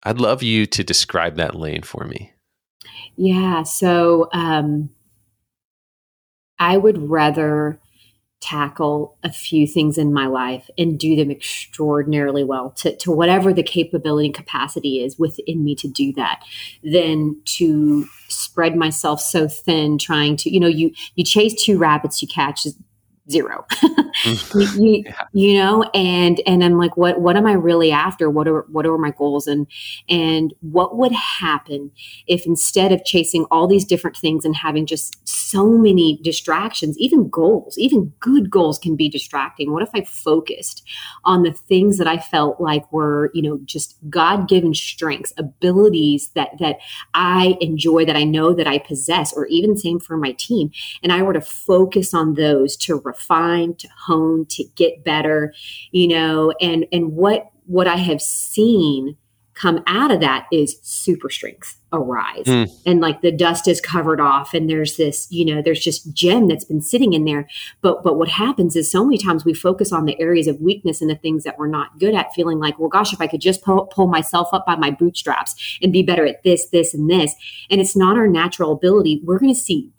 I'd 0.03 0.19
love 0.19 0.41
you 0.41 0.65
to 0.67 0.83
describe 0.83 1.35
that 1.35 1.55
lane 1.55 1.83
for 1.83 2.05
me. 2.05 2.33
Yeah. 3.15 3.63
So 3.63 4.29
um, 4.33 4.89
I 6.57 6.77
would 6.77 7.09
rather 7.09 7.79
tackle 8.41 9.15
a 9.23 9.31
few 9.31 9.67
things 9.67 9.97
in 9.97 10.11
my 10.11 10.25
life 10.25 10.69
and 10.77 10.99
do 10.99 11.15
them 11.15 11.29
extraordinarily 11.29 12.43
well 12.43 12.71
to, 12.71 12.95
to 12.97 13.11
whatever 13.11 13.53
the 13.53 13.63
capability 13.63 14.27
and 14.27 14.35
capacity 14.35 15.03
is 15.03 15.17
within 15.19 15.63
me 15.63 15.75
to 15.75 15.87
do 15.87 16.11
that 16.13 16.43
than 16.83 17.39
to 17.45 18.05
spread 18.27 18.75
myself 18.75 19.21
so 19.21 19.47
thin 19.47 19.97
trying 19.97 20.35
to 20.35 20.49
you 20.49 20.59
know 20.59 20.67
you 20.67 20.91
you 21.15 21.23
chase 21.23 21.53
two 21.61 21.77
rabbits 21.77 22.21
you 22.21 22.27
catch 22.27 22.65
zero 23.31 23.65
mm-hmm. 23.71 24.81
you, 24.81 25.03
yeah. 25.05 25.23
you, 25.33 25.53
know 25.57 25.83
and 25.93 26.41
and 26.45 26.63
i'm 26.63 26.77
like 26.77 26.95
what 26.97 27.21
what 27.21 27.37
am 27.37 27.45
i 27.45 27.53
really 27.53 27.91
after 27.91 28.29
what 28.29 28.47
are 28.47 28.61
what 28.69 28.85
are 28.85 28.97
my 28.97 29.11
goals 29.11 29.47
and 29.47 29.67
and 30.09 30.53
what 30.61 30.97
would 30.97 31.11
happen 31.11 31.91
if 32.27 32.45
instead 32.45 32.91
of 32.91 33.03
chasing 33.05 33.45
all 33.51 33.67
these 33.67 33.85
different 33.85 34.17
things 34.17 34.45
and 34.45 34.55
having 34.55 34.85
just 34.85 35.15
so 35.27 35.69
many 35.69 36.19
distractions 36.23 36.97
even 36.97 37.29
goals 37.29 37.77
even 37.77 38.11
good 38.19 38.49
goals 38.49 38.77
can 38.77 38.95
be 38.95 39.09
distracting 39.09 39.71
what 39.71 39.83
if 39.83 39.89
i 39.93 40.03
focused 40.03 40.83
on 41.23 41.43
the 41.43 41.51
things 41.51 41.97
that 41.97 42.07
i 42.07 42.17
felt 42.17 42.59
like 42.59 42.91
were 42.91 43.31
you 43.33 43.41
know 43.41 43.59
just 43.65 43.97
god-given 44.09 44.73
strengths 44.73 45.33
abilities 45.37 46.29
that 46.35 46.49
that 46.59 46.77
i 47.13 47.57
enjoy 47.61 48.05
that 48.05 48.15
i 48.15 48.23
know 48.23 48.53
that 48.53 48.67
i 48.67 48.77
possess 48.77 49.33
or 49.33 49.45
even 49.47 49.77
same 49.77 49.99
for 49.99 50.17
my 50.17 50.31
team 50.33 50.71
and 51.03 51.11
i 51.11 51.21
were 51.21 51.33
to 51.33 51.41
focus 51.41 52.13
on 52.13 52.33
those 52.33 52.75
to 52.75 52.97
refine, 53.21 53.75
to 53.75 53.87
hone, 54.05 54.45
to 54.47 54.63
get 54.75 55.03
better, 55.03 55.53
you 55.91 56.07
know, 56.07 56.53
and 56.61 56.85
and 56.91 57.13
what 57.13 57.51
what 57.65 57.87
I 57.87 57.97
have 57.97 58.21
seen 58.21 59.15
come 59.53 59.83
out 59.85 60.11
of 60.11 60.21
that 60.21 60.47
is 60.51 60.79
super 60.81 61.29
strength 61.29 61.77
arise 61.93 62.45
mm. 62.45 62.71
and 62.85 63.01
like 63.01 63.21
the 63.21 63.31
dust 63.31 63.67
is 63.67 63.81
covered 63.81 64.21
off 64.21 64.53
and 64.53 64.69
there's 64.69 64.95
this 64.95 65.27
you 65.29 65.43
know 65.43 65.61
there's 65.61 65.83
just 65.83 66.11
gem 66.13 66.47
that's 66.47 66.63
been 66.63 66.81
sitting 66.81 67.11
in 67.11 67.25
there 67.25 67.47
but 67.81 68.01
but 68.01 68.17
what 68.17 68.29
happens 68.29 68.77
is 68.77 68.89
so 68.89 69.03
many 69.03 69.17
times 69.17 69.43
we 69.43 69.53
focus 69.53 69.91
on 69.91 70.05
the 70.05 70.19
areas 70.19 70.47
of 70.47 70.59
weakness 70.61 71.01
and 71.01 71.09
the 71.09 71.15
things 71.15 71.43
that 71.43 71.59
we're 71.59 71.67
not 71.67 71.99
good 71.99 72.15
at 72.15 72.33
feeling 72.33 72.59
like 72.59 72.79
well 72.79 72.87
gosh 72.87 73.11
if 73.11 73.19
i 73.19 73.27
could 73.27 73.41
just 73.41 73.61
pull, 73.61 73.85
pull 73.87 74.07
myself 74.07 74.47
up 74.53 74.65
by 74.65 74.75
my 74.75 74.89
bootstraps 74.89 75.77
and 75.81 75.91
be 75.91 76.01
better 76.01 76.25
at 76.25 76.43
this 76.43 76.69
this 76.69 76.93
and 76.93 77.09
this 77.09 77.35
and 77.69 77.81
it's 77.81 77.95
not 77.95 78.15
our 78.15 78.27
natural 78.27 78.71
ability 78.71 79.21
we're 79.25 79.39
going 79.39 79.53
to 79.53 79.59
see 79.59 79.91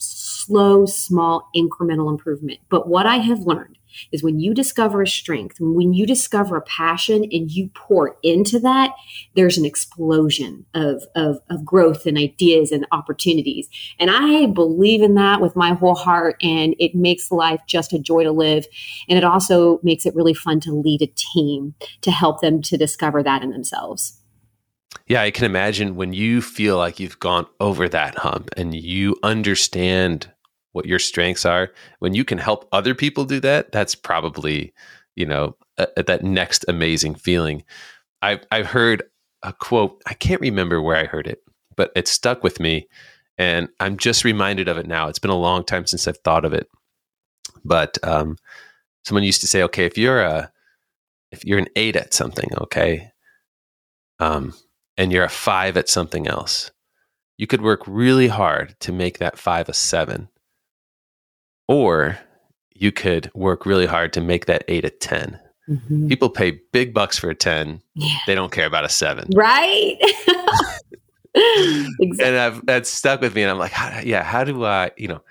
slow 0.44 0.87
small 0.87 1.49
incremental 1.56 2.11
improvement 2.11 2.58
but 2.68 2.88
what 2.88 3.06
i 3.06 3.16
have 3.16 3.40
learned 3.40 3.78
is 4.11 4.22
when 4.22 4.40
you 4.40 4.54
discover 4.54 5.02
a 5.02 5.06
strength, 5.06 5.56
when 5.61 5.92
you 5.92 6.06
discover 6.06 6.56
a 6.56 6.62
passion 6.62 7.25
and 7.30 7.50
you 7.50 7.70
pour 7.75 8.16
into 8.22 8.58
that, 8.61 8.94
there's 9.34 9.58
an 9.58 9.64
explosion 9.64 10.64
of, 10.75 11.04
of, 11.14 11.40
of 11.50 11.64
growth 11.64 12.06
and 12.06 12.18
ideas 12.18 12.72
and 12.72 12.87
opportunities. 12.92 13.68
And 13.99 14.11
I 14.11 14.46
believe 14.46 15.02
in 15.02 15.14
that 15.14 15.40
with 15.40 15.56
my 15.56 15.75
whole 15.75 15.94
heart. 15.94 16.37
And 16.42 16.75
it 16.78 16.94
makes 16.94 17.30
life 17.30 17.61
just 17.66 17.92
a 17.92 17.99
joy 17.99 18.25
to 18.25 18.32
live. 18.32 18.66
And 19.08 19.18
it 19.18 19.25
also 19.25 19.80
makes 19.82 20.06
it 20.06 20.14
really 20.14 20.34
fun 20.34 20.61
to 20.61 20.72
lead 20.72 21.02
a 21.02 21.06
team 21.06 21.75
to 22.02 22.11
help 22.11 22.40
them 22.40 22.62
to 22.62 22.76
discover 22.76 23.22
that 23.22 23.42
in 23.42 23.50
themselves. 23.50 24.22
Yeah, 25.06 25.22
I 25.22 25.30
can 25.30 25.44
imagine 25.44 25.96
when 25.96 26.12
you 26.12 26.40
feel 26.40 26.76
like 26.78 27.00
you've 27.00 27.18
gone 27.18 27.46
over 27.61 27.88
that 27.88 28.18
hump 28.18 28.50
and 28.56 28.75
you 28.75 29.16
understand 29.22 30.30
what 30.72 30.87
your 30.87 30.99
strengths 30.99 31.44
are 31.44 31.70
when 31.99 32.14
you 32.14 32.25
can 32.25 32.38
help 32.38 32.68
other 32.72 32.94
people 32.94 33.25
do 33.25 33.40
that 33.40 33.72
that's 33.72 33.94
probably 33.94 34.72
you 35.16 35.26
know 35.26 35.54
a, 35.78 35.87
a, 35.99 36.02
that 36.02 36.25
next 36.25 36.64
amazing 36.68 37.14
feeling. 37.14 37.62
I've 38.22 38.44
i've 38.50 38.66
heard 38.66 39.02
a 39.42 39.52
quote 39.52 40.00
i 40.06 40.14
can't 40.14 40.40
remember 40.40 40.80
where 40.80 40.96
i 40.96 41.04
heard 41.04 41.26
it 41.26 41.42
but 41.76 41.90
it 41.96 42.06
stuck 42.08 42.42
with 42.44 42.61
me 42.61 42.88
and 43.38 43.68
i'm 43.80 43.96
just 43.96 44.25
reminded 44.25 44.68
of 44.68 44.78
it 44.78 44.87
now. 44.87 45.08
It's 45.08 45.18
been 45.18 45.30
a 45.30 45.38
long 45.38 45.64
time 45.64 45.87
since 45.87 46.08
i've 46.08 46.18
thought 46.18 46.44
of 46.44 46.52
it. 46.54 46.68
But 47.64 47.99
um, 48.02 48.37
someone 49.04 49.25
used 49.25 49.40
to 49.42 49.46
say 49.46 49.62
okay 49.64 49.84
if 49.84 49.99
you're 49.99 50.22
a 50.22 50.50
if 51.32 51.44
you're 51.44 51.58
an 51.58 51.68
eight 51.76 51.96
at 51.96 52.14
something 52.14 52.49
okay 52.58 53.11
um, 54.20 54.54
and 54.96 55.12
you're 55.12 55.25
a 55.25 55.28
five 55.28 55.76
at 55.76 55.88
something 55.88 56.26
else 56.26 56.70
you 57.38 57.46
could 57.46 57.62
work 57.62 57.82
really 57.87 58.28
hard 58.28 58.76
to 58.80 58.92
make 58.92 59.18
that 59.18 59.38
five 59.38 59.68
a 59.68 59.72
seven 59.72 60.28
or 61.68 62.18
you 62.75 62.92
could 62.92 63.30
work 63.34 63.66
really 63.66 63.87
hard 63.87 64.12
to 64.12 64.20
make 64.20 64.46
that 64.46 64.64
eight 64.68 64.84
a 64.84 64.90
10. 64.90 65.38
Mm-hmm. 65.68 66.08
People 66.08 66.30
pay 66.30 66.61
big 66.72 66.92
bucks 66.92 67.18
for 67.18 67.30
a 67.30 67.34
10. 67.34 67.80
Yeah. 67.94 68.16
They 68.26 68.34
don't 68.34 68.52
care 68.52 68.66
about 68.66 68.84
a 68.84 68.88
seven. 68.88 69.28
Right. 69.34 69.96
exactly. 70.00 70.88
And 72.22 72.37
I've, 72.37 72.66
that's 72.66 72.90
stuck 72.90 73.22
with 73.22 73.34
me. 73.34 73.42
And 73.42 73.50
I'm 73.50 73.58
like, 73.58 73.72
how, 73.72 74.00
yeah, 74.00 74.22
how 74.22 74.44
do 74.44 74.64
I, 74.64 74.90
you 74.99 75.08
know, 75.08 75.22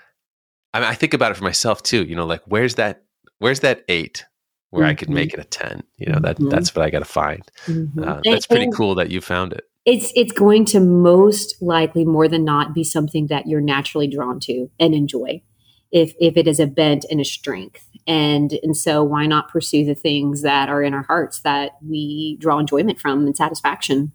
I, 0.74 0.80
mean, 0.80 0.88
I 0.88 0.94
think 0.94 1.14
about 1.14 1.30
it 1.30 1.36
for 1.36 1.44
myself 1.44 1.82
too, 1.82 2.02
you 2.04 2.16
know, 2.16 2.26
like 2.26 2.42
where's 2.46 2.74
that, 2.74 3.04
where's 3.38 3.60
that 3.60 3.84
eight 3.88 4.24
where 4.72 4.84
mm-hmm. 4.84 4.90
I 4.90 4.94
could 4.94 5.10
make 5.10 5.32
mm-hmm. 5.32 5.40
it 5.40 5.46
a 5.46 5.58
10, 5.58 5.82
you 5.98 6.06
know, 6.10 6.18
that, 6.20 6.36
mm-hmm. 6.36 6.48
that's 6.48 6.74
what 6.74 6.82
I 6.82 6.88
got 6.88 7.00
to 7.00 7.04
find. 7.04 7.42
Mm-hmm. 7.66 8.02
Uh, 8.02 8.20
that's 8.24 8.46
pretty 8.46 8.64
and, 8.64 8.74
cool 8.74 8.94
that 8.94 9.10
you 9.10 9.20
found 9.20 9.52
it. 9.52 9.64
It's, 9.84 10.10
it's 10.16 10.32
going 10.32 10.64
to 10.66 10.80
most 10.80 11.60
likely 11.60 12.06
more 12.06 12.26
than 12.26 12.42
not 12.42 12.72
be 12.72 12.82
something 12.82 13.26
that 13.26 13.46
you're 13.46 13.60
naturally 13.60 14.06
drawn 14.06 14.40
to 14.40 14.70
and 14.80 14.94
enjoy 14.94 15.42
if, 15.90 16.14
if 16.18 16.38
it 16.38 16.48
is 16.48 16.58
a 16.58 16.66
bent 16.66 17.04
and 17.10 17.20
a 17.20 17.24
strength. 17.24 17.86
And, 18.06 18.58
and 18.62 18.74
so 18.74 19.04
why 19.04 19.26
not 19.26 19.50
pursue 19.50 19.84
the 19.84 19.94
things 19.94 20.40
that 20.40 20.70
are 20.70 20.82
in 20.82 20.94
our 20.94 21.02
hearts 21.02 21.40
that 21.40 21.72
we 21.86 22.38
draw 22.40 22.58
enjoyment 22.58 22.98
from 22.98 23.26
and 23.26 23.36
satisfaction? 23.36 24.12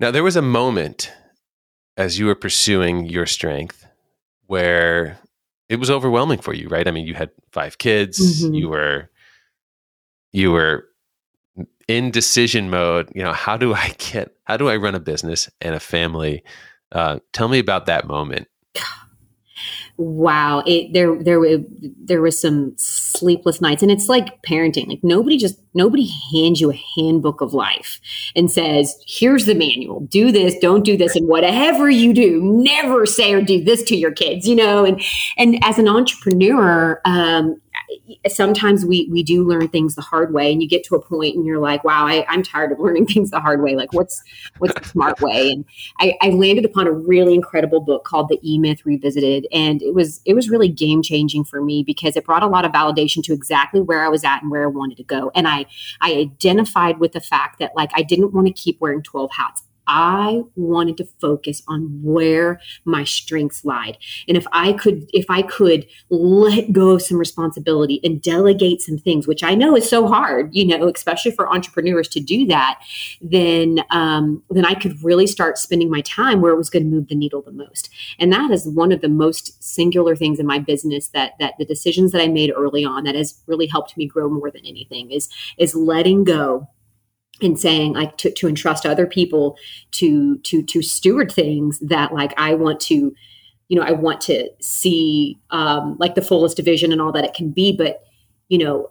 Now, 0.00 0.10
there 0.10 0.24
was 0.24 0.34
a 0.34 0.42
moment 0.42 1.12
as 1.96 2.18
you 2.18 2.26
were 2.26 2.34
pursuing 2.34 3.06
your 3.06 3.26
strength 3.26 3.86
where 4.46 5.20
it 5.68 5.76
was 5.76 5.90
overwhelming 5.90 6.38
for 6.38 6.52
you, 6.52 6.68
right? 6.68 6.88
I 6.88 6.90
mean, 6.90 7.06
you 7.06 7.14
had 7.14 7.30
five 7.52 7.78
kids, 7.78 8.42
mm-hmm. 8.42 8.54
you 8.54 8.68
were 8.68 9.08
you 10.32 10.50
were 10.50 10.86
in 11.88 12.10
decision 12.10 12.70
mode. 12.70 13.10
You 13.14 13.22
know, 13.22 13.32
how 13.32 13.56
do 13.56 13.74
I 13.74 13.94
get 13.98 14.34
how 14.44 14.56
do 14.56 14.68
I 14.68 14.76
run 14.76 14.94
a 14.94 15.00
business 15.00 15.48
and 15.60 15.74
a 15.74 15.80
family? 15.80 16.42
Uh, 16.90 17.20
tell 17.32 17.48
me 17.48 17.58
about 17.58 17.86
that 17.86 18.06
moment 18.06 18.48
wow 19.98 20.62
it 20.66 20.92
there 20.92 21.22
there 21.22 21.38
there 22.02 22.22
was 22.22 22.40
some 22.40 22.72
sleepless 22.76 23.60
nights 23.60 23.82
and 23.82 23.90
it's 23.90 24.08
like 24.08 24.40
parenting 24.42 24.88
like 24.88 25.00
nobody 25.02 25.36
just 25.36 25.60
nobody 25.74 26.10
hands 26.32 26.60
you 26.60 26.70
a 26.70 26.80
handbook 26.96 27.40
of 27.40 27.52
life 27.52 28.00
and 28.34 28.50
says 28.50 28.96
here's 29.06 29.44
the 29.44 29.54
manual 29.54 30.00
do 30.00 30.32
this 30.32 30.56
don't 30.60 30.84
do 30.84 30.96
this 30.96 31.14
and 31.14 31.28
whatever 31.28 31.90
you 31.90 32.14
do 32.14 32.40
never 32.42 33.04
say 33.04 33.34
or 33.34 33.42
do 33.42 33.62
this 33.62 33.82
to 33.82 33.94
your 33.94 34.10
kids 34.10 34.48
you 34.48 34.56
know 34.56 34.84
and 34.84 35.00
and 35.36 35.62
as 35.62 35.78
an 35.78 35.86
entrepreneur 35.86 37.00
um 37.04 37.60
sometimes 38.28 38.84
we 38.84 39.08
we 39.10 39.22
do 39.22 39.44
learn 39.44 39.68
things 39.68 39.94
the 39.94 40.02
hard 40.02 40.32
way 40.32 40.52
and 40.52 40.62
you 40.62 40.68
get 40.68 40.84
to 40.84 40.94
a 40.94 41.02
point 41.02 41.36
and 41.36 41.44
you're 41.44 41.58
like 41.58 41.82
wow 41.84 42.06
I, 42.06 42.24
i'm 42.28 42.42
tired 42.42 42.72
of 42.72 42.78
learning 42.78 43.06
things 43.12 43.30
the 43.30 43.40
hard 43.40 43.62
way. 43.62 43.74
Like 43.74 43.92
what's 43.92 44.22
what's 44.58 44.74
the 44.74 44.84
smart 44.88 45.20
way? 45.20 45.50
And 45.50 45.64
I, 45.98 46.14
I 46.20 46.28
landed 46.30 46.64
upon 46.64 46.86
a 46.86 46.92
really 46.92 47.34
incredible 47.34 47.80
book 47.80 48.04
called 48.04 48.28
the 48.28 48.38
e-myth 48.42 48.86
revisited 48.86 49.46
and 49.52 49.82
it 49.82 49.94
was 49.94 50.20
it 50.24 50.34
was 50.34 50.48
really 50.48 50.68
game 50.68 51.02
changing 51.02 51.44
for 51.44 51.60
me 51.60 51.82
because 51.82 52.16
it 52.16 52.24
brought 52.24 52.42
a 52.42 52.46
lot 52.46 52.64
of 52.64 52.72
validation 52.72 53.22
to 53.24 53.32
exactly 53.32 53.80
where 53.80 54.04
i 54.04 54.08
was 54.08 54.24
at 54.24 54.42
and 54.42 54.50
where 54.50 54.64
i 54.64 54.66
wanted 54.66 54.96
to 54.96 55.04
go. 55.04 55.30
And 55.34 55.48
i 55.48 55.66
i 56.00 56.12
identified 56.12 56.98
with 57.00 57.12
the 57.12 57.20
fact 57.20 57.58
that 57.58 57.72
like 57.74 57.90
i 57.94 58.02
didn't 58.02 58.32
want 58.32 58.46
to 58.46 58.52
keep 58.52 58.80
wearing 58.80 59.02
12 59.02 59.30
hats 59.32 59.62
I 59.86 60.42
wanted 60.56 60.96
to 60.98 61.08
focus 61.20 61.62
on 61.68 62.00
where 62.02 62.60
my 62.84 63.04
strengths 63.04 63.64
lied. 63.64 63.98
And 64.28 64.36
if 64.36 64.46
I 64.52 64.72
could, 64.72 65.10
if 65.12 65.26
I 65.28 65.42
could 65.42 65.86
let 66.10 66.72
go 66.72 66.90
of 66.90 67.02
some 67.02 67.18
responsibility 67.18 68.00
and 68.04 68.22
delegate 68.22 68.82
some 68.82 68.98
things, 68.98 69.26
which 69.26 69.42
I 69.42 69.54
know 69.54 69.76
is 69.76 69.88
so 69.88 70.06
hard, 70.06 70.54
you 70.54 70.66
know, 70.66 70.88
especially 70.88 71.32
for 71.32 71.52
entrepreneurs 71.52 72.08
to 72.08 72.20
do 72.20 72.46
that, 72.46 72.80
then 73.20 73.84
um, 73.90 74.42
then 74.50 74.64
I 74.64 74.74
could 74.74 75.02
really 75.02 75.26
start 75.26 75.58
spending 75.58 75.90
my 75.90 76.00
time 76.02 76.40
where 76.40 76.52
it 76.52 76.58
was 76.58 76.70
going 76.70 76.84
to 76.84 76.88
move 76.88 77.08
the 77.08 77.14
needle 77.14 77.42
the 77.42 77.52
most. 77.52 77.90
And 78.18 78.32
that 78.32 78.50
is 78.50 78.66
one 78.66 78.92
of 78.92 79.00
the 79.00 79.08
most 79.08 79.62
singular 79.62 80.16
things 80.16 80.38
in 80.38 80.46
my 80.46 80.58
business 80.58 81.08
that 81.08 81.32
that 81.38 81.54
the 81.58 81.64
decisions 81.64 82.12
that 82.12 82.22
I 82.22 82.28
made 82.28 82.52
early 82.54 82.84
on 82.84 83.04
that 83.04 83.14
has 83.14 83.40
really 83.46 83.66
helped 83.66 83.96
me 83.96 84.06
grow 84.06 84.28
more 84.28 84.50
than 84.50 84.64
anything 84.64 85.10
is 85.10 85.28
is 85.58 85.74
letting 85.74 86.24
go 86.24 86.68
and 87.40 87.58
saying 87.58 87.94
like 87.94 88.16
to, 88.18 88.30
to 88.30 88.48
entrust 88.48 88.86
other 88.86 89.06
people 89.06 89.56
to 89.92 90.38
to 90.38 90.62
to 90.62 90.82
steward 90.82 91.32
things 91.32 91.78
that 91.80 92.12
like 92.12 92.32
i 92.36 92.54
want 92.54 92.78
to 92.78 93.14
you 93.68 93.76
know 93.76 93.82
i 93.82 93.92
want 93.92 94.20
to 94.20 94.48
see 94.60 95.38
um 95.50 95.96
like 95.98 96.14
the 96.14 96.22
fullest 96.22 96.56
division 96.56 96.92
and 96.92 97.00
all 97.00 97.12
that 97.12 97.24
it 97.24 97.34
can 97.34 97.50
be. 97.50 97.74
But 97.76 98.02
you 98.48 98.58
know 98.58 98.90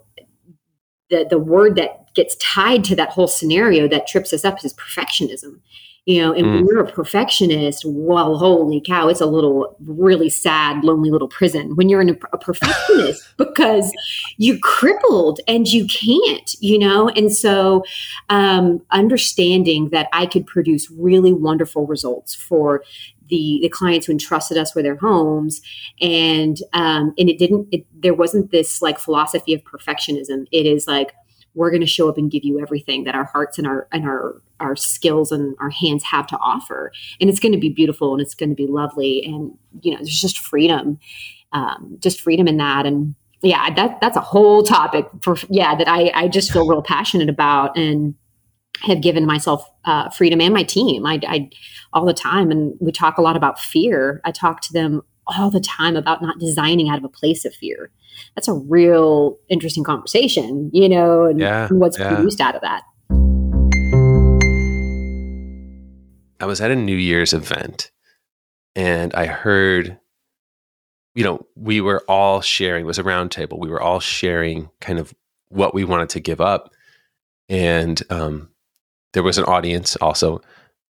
the 1.09 1.25
the 1.29 1.39
word 1.39 1.75
that 1.75 2.13
gets 2.15 2.35
tied 2.37 2.83
to 2.85 2.95
that 2.95 3.09
whole 3.09 3.27
scenario 3.27 3.87
that 3.87 4.07
trips 4.07 4.33
us 4.33 4.43
up 4.43 4.63
is 4.65 4.73
perfectionism 4.73 5.59
you 6.05 6.19
know 6.19 6.33
and 6.33 6.45
mm. 6.45 6.55
when 6.55 6.65
you're 6.65 6.79
a 6.79 6.91
perfectionist 6.91 7.83
well 7.85 8.37
holy 8.37 8.81
cow 8.81 9.07
it's 9.07 9.21
a 9.21 9.25
little 9.25 9.75
really 9.85 10.29
sad 10.29 10.83
lonely 10.83 11.11
little 11.11 11.27
prison 11.27 11.75
when 11.75 11.89
you're 11.89 12.01
in 12.01 12.09
a, 12.09 12.17
a 12.33 12.37
perfectionist 12.37 13.27
because 13.37 13.91
you're 14.37 14.57
crippled 14.59 15.39
and 15.47 15.71
you 15.71 15.85
can't 15.85 16.55
you 16.59 16.79
know 16.79 17.09
and 17.09 17.33
so 17.33 17.83
um, 18.29 18.81
understanding 18.91 19.89
that 19.89 20.07
i 20.11 20.25
could 20.25 20.45
produce 20.47 20.89
really 20.91 21.33
wonderful 21.33 21.85
results 21.85 22.33
for 22.33 22.83
the, 23.29 23.59
the 23.61 23.69
clients 23.69 24.05
who 24.07 24.11
entrusted 24.11 24.57
us 24.57 24.75
with 24.75 24.83
their 24.83 24.97
homes 24.97 25.61
and 26.01 26.57
um, 26.73 27.13
and 27.17 27.29
it 27.29 27.39
didn't 27.39 27.67
it, 27.71 27.85
there 28.01 28.13
wasn't 28.13 28.51
this 28.51 28.81
like 28.81 28.99
philosophy 28.99 29.53
of 29.53 29.63
perfectionism 29.63 30.47
it 30.51 30.65
is 30.65 30.85
like 30.87 31.13
we're 31.53 31.69
going 31.69 31.81
to 31.81 31.87
show 31.87 32.09
up 32.09 32.17
and 32.17 32.31
give 32.31 32.43
you 32.43 32.59
everything 32.59 33.03
that 33.03 33.15
our 33.15 33.25
hearts 33.25 33.57
and 33.57 33.67
our 33.67 33.87
and 33.91 34.05
our 34.05 34.41
our 34.59 34.75
skills 34.75 35.31
and 35.31 35.55
our 35.59 35.69
hands 35.69 36.03
have 36.03 36.27
to 36.27 36.37
offer. 36.37 36.91
And 37.19 37.29
it's 37.29 37.39
going 37.39 37.53
to 37.53 37.57
be 37.57 37.69
beautiful 37.69 38.13
and 38.13 38.21
it's 38.21 38.35
going 38.35 38.49
to 38.49 38.55
be 38.55 38.67
lovely. 38.67 39.23
And 39.25 39.57
you 39.81 39.91
know 39.91 39.97
there's 39.97 40.19
just 40.19 40.39
freedom 40.39 40.99
um, 41.53 41.97
just 41.99 42.21
freedom 42.21 42.47
in 42.47 42.57
that. 42.57 42.85
And 42.85 43.15
yeah 43.43 43.73
that 43.73 43.99
that's 43.99 44.17
a 44.17 44.21
whole 44.21 44.61
topic 44.61 45.07
for 45.23 45.35
yeah 45.49 45.73
that 45.73 45.87
i 45.87 46.11
i 46.13 46.27
just 46.27 46.51
feel 46.51 46.67
real 46.67 46.83
passionate 46.83 47.27
about 47.27 47.75
and 47.75 48.13
have 48.81 49.01
given 49.01 49.25
myself 49.25 49.67
uh, 49.85 50.09
freedom 50.09 50.41
and 50.41 50.53
my 50.53 50.63
team. 50.63 51.05
I, 51.05 51.19
I 51.27 51.49
all 51.93 52.05
the 52.05 52.13
time. 52.13 52.51
And 52.51 52.75
we 52.79 52.91
talk 52.91 53.17
a 53.17 53.21
lot 53.21 53.35
about 53.35 53.59
fear. 53.59 54.21
I 54.23 54.31
talk 54.31 54.61
to 54.61 54.73
them 54.73 55.01
all 55.37 55.49
the 55.49 55.59
time 55.59 55.95
about 55.95 56.21
not 56.21 56.39
designing 56.39 56.89
out 56.89 56.97
of 56.97 57.03
a 57.03 57.09
place 57.09 57.45
of 57.45 57.53
fear 57.53 57.91
that's 58.35 58.47
a 58.47 58.53
real 58.53 59.37
interesting 59.49 59.83
conversation, 59.83 60.69
you 60.73 60.89
know, 60.89 61.25
and, 61.25 61.39
yeah, 61.39 61.67
what's 61.69 61.97
yeah. 61.97 62.13
produced 62.13 62.41
out 62.41 62.55
of 62.55 62.61
that. 62.61 62.83
I 66.39 66.45
was 66.45 66.61
at 66.61 66.71
a 66.71 66.75
New 66.75 66.95
Year's 66.95 67.33
event 67.33 67.91
and 68.75 69.13
I 69.13 69.27
heard, 69.27 69.99
you 71.13 71.23
know, 71.23 71.45
we 71.55 71.81
were 71.81 72.03
all 72.07 72.41
sharing, 72.41 72.83
it 72.83 72.87
was 72.87 72.99
a 72.99 73.03
roundtable. 73.03 73.59
We 73.59 73.69
were 73.69 73.81
all 73.81 73.99
sharing 73.99 74.69
kind 74.79 74.97
of 74.97 75.13
what 75.49 75.73
we 75.73 75.83
wanted 75.83 76.09
to 76.09 76.19
give 76.19 76.41
up. 76.41 76.73
And 77.49 78.01
um, 78.09 78.49
there 79.13 79.23
was 79.23 79.37
an 79.37 79.43
audience 79.43 79.95
also. 79.97 80.41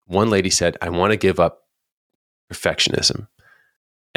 One 0.06 0.30
lady 0.30 0.50
said, 0.50 0.76
I 0.82 0.89
want 0.89 1.12
to 1.12 1.17
give 1.17 1.39
up 1.39 1.63
perfectionism. 2.52 3.28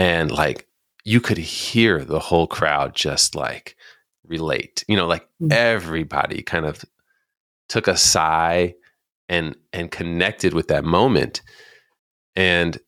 And 0.01 0.31
like 0.31 0.67
you 1.05 1.21
could 1.21 1.37
hear 1.37 2.03
the 2.03 2.19
whole 2.19 2.47
crowd 2.47 2.95
just 2.95 3.35
like 3.35 3.77
relate. 4.25 4.83
You 4.89 4.97
know, 4.97 5.07
like 5.07 5.25
mm-hmm. 5.43 5.53
everybody 5.53 6.41
kind 6.41 6.65
of 6.65 6.83
took 7.69 7.87
a 7.87 7.99
sigh 7.99 8.75
and 9.29 9.55
and 9.75 9.91
connected 9.91 10.55
with 10.55 10.69
that 10.69 10.85
moment. 10.85 11.43
And 12.35 12.79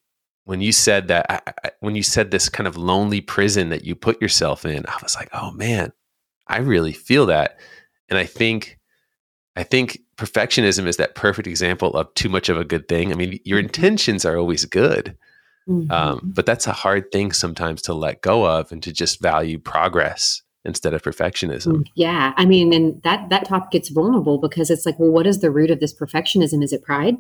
when 0.45 0.63
you 0.63 0.73
said 0.73 1.09
that, 1.09 1.27
I, 1.29 1.41
I, 1.65 1.71
when 1.81 1.95
you 1.97 2.03
said 2.03 2.31
this 2.31 2.49
kind 2.49 2.67
of 2.67 2.79
lonely 2.79 3.21
prison 3.21 3.69
that 3.69 3.85
you 3.85 3.95
put 3.95 4.21
yourself 4.23 4.65
in, 4.65 4.87
I 4.87 4.97
was 5.03 5.15
like, 5.15 5.29
oh 5.35 5.53
man, 5.53 5.93
I 6.47 6.61
really 6.61 6.95
feel 6.95 7.27
that. 7.27 7.61
And 8.09 8.19
I 8.19 8.25
think, 8.25 8.79
I 9.55 9.65
think 9.65 10.01
perfectionism 10.17 10.87
is 10.87 10.97
that 10.97 11.15
perfect 11.15 11.47
example 11.47 11.93
of 11.93 12.13
too 12.15 12.31
much 12.31 12.49
of 12.49 12.57
a 12.57 12.65
good 12.65 12.89
thing. 12.89 13.13
I 13.13 13.17
mean, 13.17 13.39
your 13.45 13.59
mm-hmm. 13.59 13.67
intentions 13.67 14.25
are 14.25 14.39
always 14.39 14.65
good, 14.65 15.17
Mm-hmm. 15.69 15.91
Um, 15.91 16.33
but 16.35 16.47
that's 16.47 16.67
a 16.67 16.73
hard 16.73 17.13
thing 17.13 17.33
sometimes 17.33 17.83
to 17.83 17.95
let 17.95 18.23
go 18.23 18.47
of 18.47 18.73
and 18.73 18.83
to 18.83 18.93
just 18.93 19.21
value 19.21 19.59
progress 19.59 20.43
instead 20.65 20.95
of 20.95 21.03
perfectionism. 21.03 21.73
Mm, 21.73 21.87
yeah. 21.95 22.33
I 22.37 22.45
mean, 22.45 22.73
and 22.73 23.03
that 23.03 23.29
that 23.31 23.47
topic 23.47 23.71
gets 23.71 23.89
vulnerable 23.89 24.39
because 24.39 24.71
it's 24.71 24.87
like, 24.87 24.99
well, 24.99 25.11
what 25.11 25.27
is 25.27 25.41
the 25.41 25.51
root 25.51 25.71
of 25.71 25.81
this 25.81 25.95
perfectionism? 25.95 26.63
Is 26.63 26.73
it 26.73 26.83
pride? 26.83 27.17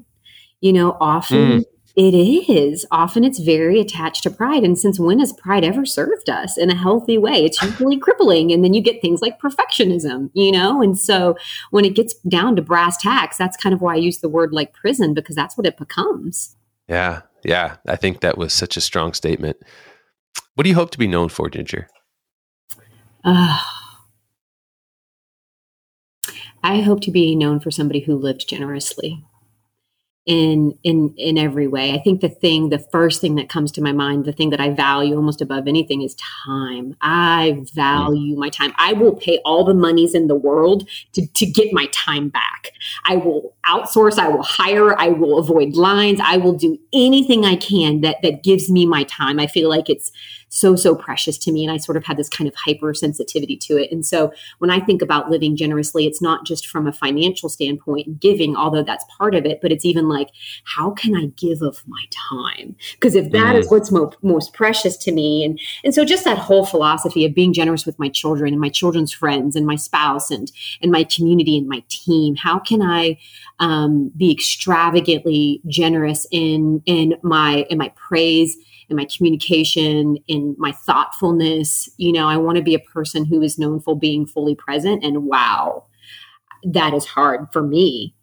You 0.60 0.72
know, 0.72 0.96
often 1.00 1.38
mm. 1.38 1.64
it 1.96 2.14
is. 2.14 2.86
Often 2.92 3.24
it's 3.24 3.40
very 3.40 3.80
attached 3.80 4.22
to 4.22 4.30
pride. 4.30 4.62
And 4.62 4.78
since 4.78 4.98
when 4.98 5.18
has 5.18 5.32
pride 5.32 5.64
ever 5.64 5.84
served 5.84 6.30
us 6.30 6.56
in 6.56 6.70
a 6.70 6.76
healthy 6.76 7.18
way? 7.18 7.44
It's 7.44 7.60
usually 7.60 7.98
crippling. 7.98 8.52
And 8.52 8.64
then 8.64 8.74
you 8.74 8.80
get 8.80 9.02
things 9.02 9.20
like 9.20 9.40
perfectionism, 9.40 10.30
you 10.34 10.52
know? 10.52 10.80
And 10.80 10.96
so 10.96 11.36
when 11.70 11.84
it 11.84 11.96
gets 11.96 12.14
down 12.28 12.54
to 12.56 12.62
brass 12.62 12.96
tacks, 12.96 13.38
that's 13.38 13.56
kind 13.56 13.74
of 13.74 13.80
why 13.80 13.94
I 13.94 13.98
use 13.98 14.18
the 14.18 14.28
word 14.28 14.52
like 14.52 14.72
prison 14.72 15.14
because 15.14 15.34
that's 15.34 15.58
what 15.58 15.66
it 15.66 15.76
becomes. 15.76 16.56
Yeah. 16.86 17.22
Yeah, 17.44 17.76
I 17.86 17.96
think 17.96 18.20
that 18.20 18.38
was 18.38 18.52
such 18.52 18.76
a 18.76 18.80
strong 18.80 19.14
statement. 19.14 19.56
What 20.54 20.64
do 20.64 20.70
you 20.70 20.76
hope 20.76 20.90
to 20.92 20.98
be 20.98 21.06
known 21.06 21.28
for, 21.28 21.50
Ginger? 21.50 21.88
Uh, 23.24 23.58
I 26.62 26.80
hope 26.80 27.00
to 27.02 27.10
be 27.10 27.34
known 27.34 27.58
for 27.58 27.72
somebody 27.72 28.00
who 28.00 28.16
lived 28.16 28.48
generously. 28.48 29.24
In 30.24 30.78
in 30.84 31.12
in 31.16 31.36
every 31.36 31.66
way. 31.66 31.92
I 31.92 31.98
think 31.98 32.20
the 32.20 32.28
thing, 32.28 32.68
the 32.68 32.78
first 32.78 33.20
thing 33.20 33.34
that 33.34 33.48
comes 33.48 33.72
to 33.72 33.82
my 33.82 33.92
mind, 33.92 34.24
the 34.24 34.32
thing 34.32 34.50
that 34.50 34.60
I 34.60 34.70
value 34.70 35.16
almost 35.16 35.40
above 35.40 35.66
anything 35.66 36.02
is 36.02 36.14
time. 36.46 36.96
I 37.00 37.64
value 37.74 38.36
my 38.36 38.48
time. 38.48 38.72
I 38.78 38.92
will 38.92 39.16
pay 39.16 39.40
all 39.44 39.64
the 39.64 39.74
monies 39.74 40.14
in 40.14 40.28
the 40.28 40.36
world 40.36 40.88
to 41.14 41.26
to 41.26 41.46
get 41.46 41.72
my 41.72 41.86
time 41.92 42.28
back. 42.28 42.70
I 43.06 43.16
will 43.16 43.56
outsource, 43.68 44.18
I 44.18 44.28
will 44.28 44.42
hire, 44.42 44.98
I 44.98 45.08
will 45.08 45.38
avoid 45.38 45.74
lines, 45.74 46.20
I 46.22 46.36
will 46.36 46.54
do 46.54 46.78
anything 46.92 47.44
I 47.44 47.56
can 47.56 48.00
that 48.02 48.18
that 48.22 48.44
gives 48.44 48.70
me 48.70 48.86
my 48.86 49.02
time. 49.04 49.40
I 49.40 49.48
feel 49.48 49.68
like 49.68 49.90
it's 49.90 50.12
so 50.52 50.76
so 50.76 50.94
precious 50.94 51.38
to 51.38 51.50
me 51.50 51.64
and 51.64 51.72
I 51.72 51.78
sort 51.78 51.96
of 51.96 52.04
had 52.04 52.18
this 52.18 52.28
kind 52.28 52.46
of 52.46 52.54
hypersensitivity 52.54 53.58
to 53.60 53.78
it. 53.78 53.90
And 53.90 54.04
so 54.04 54.32
when 54.58 54.70
I 54.70 54.80
think 54.80 55.00
about 55.00 55.30
living 55.30 55.56
generously, 55.56 56.06
it's 56.06 56.20
not 56.20 56.44
just 56.44 56.66
from 56.66 56.86
a 56.86 56.92
financial 56.92 57.48
standpoint 57.48 58.20
giving, 58.20 58.54
although 58.54 58.82
that's 58.82 59.06
part 59.16 59.34
of 59.34 59.46
it, 59.46 59.60
but 59.62 59.72
it's 59.72 59.86
even 59.86 60.10
like 60.10 60.28
how 60.64 60.90
can 60.90 61.16
I 61.16 61.26
give 61.36 61.62
of 61.62 61.82
my 61.86 62.04
time? 62.30 62.76
Because 62.92 63.14
if 63.14 63.32
that 63.32 63.56
mm. 63.56 63.60
is 63.60 63.70
what's 63.70 63.90
mo- 63.90 64.12
most 64.20 64.52
precious 64.52 64.98
to 64.98 65.12
me 65.12 65.42
and 65.42 65.58
and 65.84 65.94
so 65.94 66.04
just 66.04 66.24
that 66.24 66.36
whole 66.36 66.66
philosophy 66.66 67.24
of 67.24 67.34
being 67.34 67.54
generous 67.54 67.86
with 67.86 67.98
my 67.98 68.10
children 68.10 68.52
and 68.52 68.60
my 68.60 68.68
children's 68.68 69.12
friends 69.12 69.56
and 69.56 69.66
my 69.66 69.76
spouse 69.76 70.30
and 70.30 70.52
and 70.82 70.92
my 70.92 71.04
community 71.04 71.56
and 71.56 71.66
my 71.66 71.82
team, 71.88 72.36
how 72.36 72.58
can 72.58 72.82
I 72.82 73.18
um, 73.58 74.10
be 74.18 74.30
extravagantly 74.30 75.62
generous 75.66 76.26
in 76.30 76.82
in 76.84 77.14
my 77.22 77.66
in 77.70 77.78
my 77.78 77.88
praise 77.96 78.54
in 78.92 78.96
my 78.96 79.06
communication 79.06 80.16
in 80.28 80.54
my 80.58 80.70
thoughtfulness. 80.72 81.88
You 81.96 82.12
know 82.12 82.28
i 82.28 82.36
want 82.36 82.56
to 82.56 82.62
be 82.62 82.74
a 82.74 82.78
person 82.78 83.24
who 83.24 83.42
is 83.42 83.58
known 83.58 83.80
for 83.80 83.98
being 83.98 84.26
fully 84.26 84.54
present 84.54 85.04
and 85.04 85.24
wow 85.24 85.84
that 86.64 86.94
is 86.94 87.04
hard 87.04 87.48
for 87.52 87.62
me. 87.62 88.14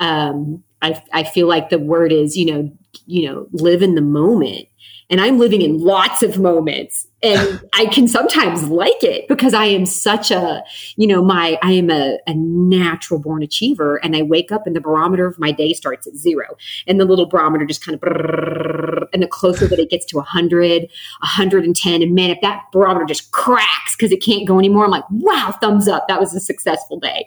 Um, 0.00 0.62
I, 0.80 1.00
I 1.12 1.24
feel 1.24 1.46
like 1.46 1.70
the 1.70 1.78
word 1.78 2.12
is 2.12 2.36
you 2.36 2.46
know 2.46 2.72
you 3.06 3.28
know 3.28 3.46
live 3.52 3.82
in 3.82 3.94
the 3.94 4.00
moment. 4.00 4.66
And 5.10 5.20
I'm 5.20 5.38
living 5.38 5.62
in 5.62 5.78
lots 5.78 6.22
of 6.22 6.38
moments 6.38 7.06
and 7.22 7.60
I 7.72 7.86
can 7.86 8.08
sometimes 8.08 8.64
like 8.64 9.02
it 9.02 9.28
because 9.28 9.54
I 9.54 9.66
am 9.66 9.86
such 9.86 10.30
a, 10.30 10.64
you 10.96 11.06
know, 11.06 11.22
my, 11.22 11.58
I 11.62 11.72
am 11.72 11.90
a, 11.90 12.18
a, 12.26 12.34
natural 12.34 13.20
born 13.20 13.42
achiever 13.42 13.96
and 14.02 14.16
I 14.16 14.22
wake 14.22 14.50
up 14.50 14.66
and 14.66 14.74
the 14.74 14.80
barometer 14.80 15.26
of 15.26 15.38
my 15.38 15.52
day 15.52 15.72
starts 15.72 16.06
at 16.06 16.16
zero 16.16 16.56
and 16.86 16.98
the 16.98 17.04
little 17.04 17.26
barometer 17.26 17.64
just 17.66 17.84
kind 17.84 17.94
of, 17.94 19.08
and 19.12 19.22
the 19.22 19.28
closer 19.28 19.68
that 19.68 19.78
it 19.78 19.90
gets 19.90 20.06
to 20.06 20.16
100, 20.16 20.82
110, 20.82 22.02
and 22.02 22.14
man, 22.14 22.30
if 22.30 22.40
that 22.40 22.62
barometer 22.72 23.04
just 23.04 23.30
cracks 23.30 23.94
because 23.94 24.10
it 24.10 24.22
can't 24.22 24.46
go 24.48 24.58
anymore, 24.58 24.84
I'm 24.84 24.90
like, 24.90 25.04
wow, 25.10 25.56
thumbs 25.60 25.86
up. 25.86 26.08
That 26.08 26.18
was 26.18 26.34
a 26.34 26.40
successful 26.40 26.98
day. 26.98 27.26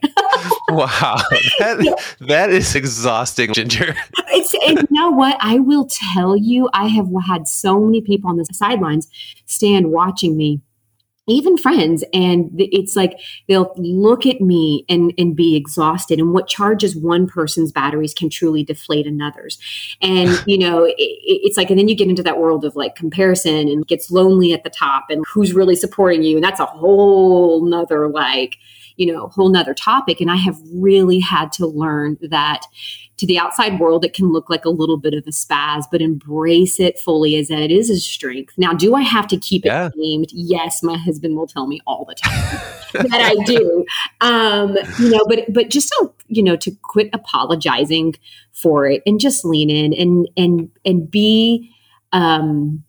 wow. 0.70 1.22
That, 1.60 2.16
that 2.22 2.50
is 2.50 2.76
exhausting, 2.76 3.54
Ginger. 3.54 3.96
It's, 4.30 4.54
and 4.68 4.80
you 4.80 4.88
know 4.92 5.12
what? 5.12 5.38
I 5.40 5.60
will 5.60 5.86
tell 5.86 6.36
you, 6.36 6.70
I 6.74 6.88
have 6.88 7.08
had 7.26 7.48
so 7.48 7.80
many 7.80 8.02
people 8.02 8.30
on 8.30 8.38
the 8.38 8.46
sidelines 8.46 9.08
stand 9.46 9.85
watching 9.92 10.38
me 10.38 10.62
even 11.28 11.58
friends 11.58 12.04
and 12.14 12.52
it's 12.58 12.96
like 12.96 13.20
they'll 13.48 13.74
look 13.78 14.26
at 14.26 14.42
me 14.42 14.86
and 14.90 15.12
and 15.18 15.36
be 15.36 15.56
exhausted 15.56 16.20
and 16.20 16.34
what 16.34 16.48
charges 16.48 16.96
one 16.96 17.28
person's 17.28 17.72
batteries 17.72 18.14
can 18.14 18.30
truly 18.30 18.64
deflate 18.64 19.08
another's. 19.08 19.58
And 20.02 20.30
you 20.48 20.58
know 20.58 20.84
it, 20.84 20.96
it's 20.98 21.58
like 21.58 21.70
and 21.70 21.80
then 21.80 21.88
you 21.88 21.96
get 21.96 22.10
into 22.10 22.24
that 22.24 22.40
world 22.40 22.64
of 22.64 22.76
like 22.76 22.96
comparison 22.96 23.68
and 23.68 23.88
gets 23.88 24.12
lonely 24.12 24.54
at 24.54 24.64
the 24.64 24.70
top 24.70 25.06
and 25.10 25.26
who's 25.28 25.54
really 25.54 25.76
supporting 25.76 26.24
you 26.24 26.36
and 26.36 26.44
that's 26.44 26.60
a 26.60 26.66
whole 26.66 27.66
nother 27.66 28.08
like 28.08 28.58
you 28.98 29.12
know 29.12 29.28
whole 29.28 29.50
nother 29.50 29.74
topic 29.74 30.20
and 30.22 30.32
i 30.32 30.36
have 30.36 30.58
really 30.74 31.20
had 31.20 31.52
to 31.52 31.66
learn 31.66 32.18
that 32.22 32.66
to 33.18 33.26
the 33.26 33.40
outside 33.40 33.80
world, 33.80 34.04
it 34.04 34.14
can 34.14 34.32
look 34.32 34.50
like 34.50 34.66
a 34.66 34.70
little 34.70 34.98
bit 34.98 35.14
of 35.14 35.26
a 35.26 35.30
spaz, 35.30 35.86
but 35.90 36.02
embrace 36.02 36.80
it 36.80 37.00
fully 37.00 37.38
as 37.38 37.48
that 37.48 37.62
it 37.62 37.72
is 37.72 37.90
a 37.90 37.98
strength. 37.98 38.54
Now, 38.58 38.74
do 38.74 38.96
I 38.96 39.02
have 39.02 39.28
to 39.30 39.38
keep 39.38 39.64
yeah. 39.64 39.88
it 39.88 39.94
named? 39.96 40.28
Yes, 40.34 40.84
my 40.84 40.98
husband 40.98 41.38
will 41.38 41.48
tell 41.48 41.68
me 41.68 41.80
all 41.88 42.06
the 42.06 42.16
time 42.16 42.60
that 43.10 43.22
I 43.22 43.36
do. 43.46 43.86
Um, 44.20 44.78
you 45.00 45.10
know, 45.10 45.26
but 45.28 45.54
but 45.54 45.70
just 45.70 45.94
so 45.94 46.14
you 46.28 46.44
know 46.44 46.58
to 46.58 46.72
quit 46.84 47.10
apologizing 47.14 48.16
for 48.52 48.86
it 48.88 49.02
and 49.06 49.20
just 49.20 49.46
lean 49.46 49.70
in 49.70 49.94
and 49.94 50.28
and 50.36 50.70
and 50.84 51.10
be 51.10 51.72
um 52.12 52.84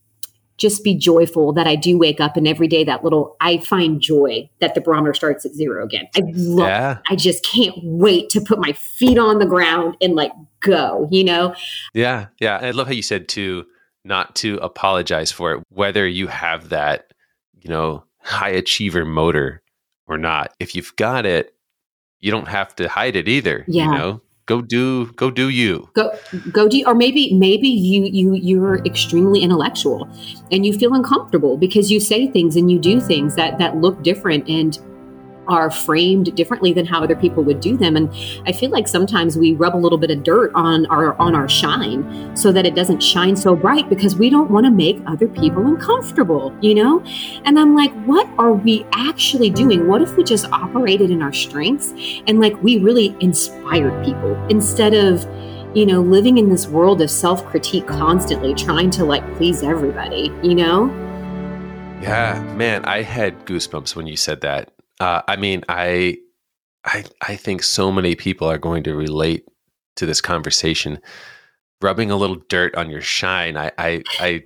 just 0.59 0.83
be 0.83 0.95
joyful 0.95 1.53
that 1.53 1.67
I 1.67 1.77
do 1.77 1.99
wake 1.99 2.21
up 2.21 2.37
and 2.37 2.49
every 2.49 2.69
day 2.69 2.85
that 2.85 3.05
little 3.05 3.37
I 3.41 3.59
find 3.59 4.01
joy 4.01 4.49
that 4.61 4.75
the 4.75 4.81
barometer 4.81 5.15
starts 5.15 5.45
at 5.45 5.53
zero 5.53 5.85
again. 5.85 6.09
I 6.17 6.23
love 6.25 6.69
yeah. 6.69 6.99
I 7.09 7.17
just 7.17 7.45
can't 7.45 7.75
wait 7.83 8.31
to 8.31 8.41
put 8.41 8.59
my 8.59 8.73
feet 8.73 9.19
on 9.19 9.39
the 9.39 9.47
ground 9.47 9.97
and 10.01 10.15
like 10.15 10.33
go, 10.61 11.09
you 11.11 11.25
know? 11.25 11.55
Yeah. 11.95 12.27
Yeah. 12.41 12.59
I 12.61 12.71
love 12.71 12.87
how 12.87 12.95
you 12.95 13.03
said 13.03 13.29
to 13.31 13.65
not 14.05 14.35
to 14.37 14.57
apologize 14.59 15.31
for 15.33 15.53
it, 15.53 15.63
whether 15.69 16.07
you 16.07 16.29
have 16.29 16.71
that, 16.71 17.13
you 17.61 17.69
know, 17.69 18.05
high 18.21 18.51
achiever 18.51 19.05
motor 19.05 19.63
or 20.07 20.17
not. 20.17 20.55
If 20.59 20.75
you've 20.75 20.95
got 20.97 21.27
it, 21.27 21.55
you 22.21 22.31
don't 22.31 22.49
have 22.49 22.75
to 22.77 22.89
hide 22.89 23.17
it 23.17 23.29
either. 23.29 23.65
Yeah. 23.69 23.85
You 23.85 23.91
know, 23.91 24.23
go 24.47 24.63
do 24.63 25.13
go 25.13 25.31
do 25.31 25.49
you. 25.49 25.89
Go 25.95 26.13
go 26.53 26.69
do 26.69 26.83
or 26.87 26.95
maybe 26.95 27.35
maybe 27.35 27.69
you 27.69 28.05
you 28.05 28.35
you're 28.35 28.79
extremely 28.85 29.41
intellectual 29.43 30.09
and 30.51 30.65
you 30.65 30.73
feel 30.73 30.95
uncomfortable 30.95 31.57
because 31.57 31.91
you 31.91 32.01
say 32.01 32.29
things 32.31 32.57
and 32.57 32.71
you 32.71 32.79
do 32.79 33.01
things 33.01 33.35
that 33.35 33.59
that 33.59 33.77
look 33.77 34.03
different 34.03 34.49
and 34.49 34.79
are 35.49 35.71
framed 35.71 36.35
differently 36.37 36.73
than 36.73 36.87
how 36.87 37.03
other 37.03 37.17
people 37.17 37.43
would 37.45 37.61
do 37.61 37.77
them. 37.77 37.97
And 37.97 38.11
i 38.47 38.53
feel 38.53 38.71
like 38.71 38.89
sometimes 38.89 39.37
we 39.37 39.55
rub 39.55 39.75
a 39.75 39.79
little 39.79 39.99
bit 39.99 40.11
of 40.11 40.23
dirt 40.23 40.53
on 40.55 40.87
our 40.87 41.19
on 41.21 41.35
our 41.35 41.49
shine 41.49 42.37
so 42.37 42.53
that 42.53 42.67
it 42.67 42.75
doesn't 42.75 43.03
shine 43.03 43.37
so 43.37 43.55
bright 43.55 43.89
because 43.89 44.17
we 44.17 44.31
don't 44.31 44.51
want 44.51 44.65
to 44.67 44.71
make 44.71 45.01
other 45.07 45.29
people 45.29 45.67
uncomfortable 45.67 46.57
you 46.61 46.75
know? 46.75 47.03
And 47.45 47.59
i'm 47.59 47.75
like 47.75 47.93
what 48.05 48.29
are 48.39 48.53
we 48.53 48.87
actually 48.93 49.51
doing? 49.51 49.87
What 49.87 50.03
if 50.03 50.17
we 50.17 50.25
just 50.25 50.47
operated 50.53 51.11
in 51.11 51.23
our 51.23 51.33
strengths 51.33 51.93
and 52.27 52.41
like 52.41 52.61
we 52.63 52.79
really 52.79 53.17
inspired 53.21 54.05
people 54.05 54.35
instead 54.49 54.95
of 54.95 55.25
you 55.77 55.87
know 55.87 56.01
living 56.01 56.39
in 56.39 56.49
this 56.49 56.67
world 56.67 57.01
of 57.03 57.11
self-critique 57.11 57.87
constantly 57.87 58.55
trying 58.55 58.91
to 58.91 59.05
like 59.05 59.25
please 59.37 59.63
everybody 59.63 60.31
you 60.43 60.55
know? 60.55 60.87
Yeah 62.01 62.43
man 62.57 62.85
i 62.85 63.03
had 63.03 63.47
goosebumps 63.47 63.97
when 63.97 64.07
you 64.07 64.17
said 64.17 64.41
that 64.43 64.71
uh, 65.01 65.23
I 65.29 65.37
mean, 65.37 65.63
I, 65.69 66.19
I, 66.85 67.05
I 67.21 67.37
think 67.37 67.63
so 67.63 67.91
many 67.91 68.15
people 68.15 68.49
are 68.49 68.59
going 68.59 68.83
to 68.85 68.95
relate 68.95 69.47
to 69.97 70.07
this 70.07 70.21
conversation. 70.21 71.01
Rubbing 71.83 72.11
a 72.11 72.17
little 72.17 72.37
dirt 72.49 72.75
on 72.75 72.91
your 72.91 73.03
shine. 73.03 73.57
I, 73.57 73.71
I, 73.79 74.03
I 74.21 74.45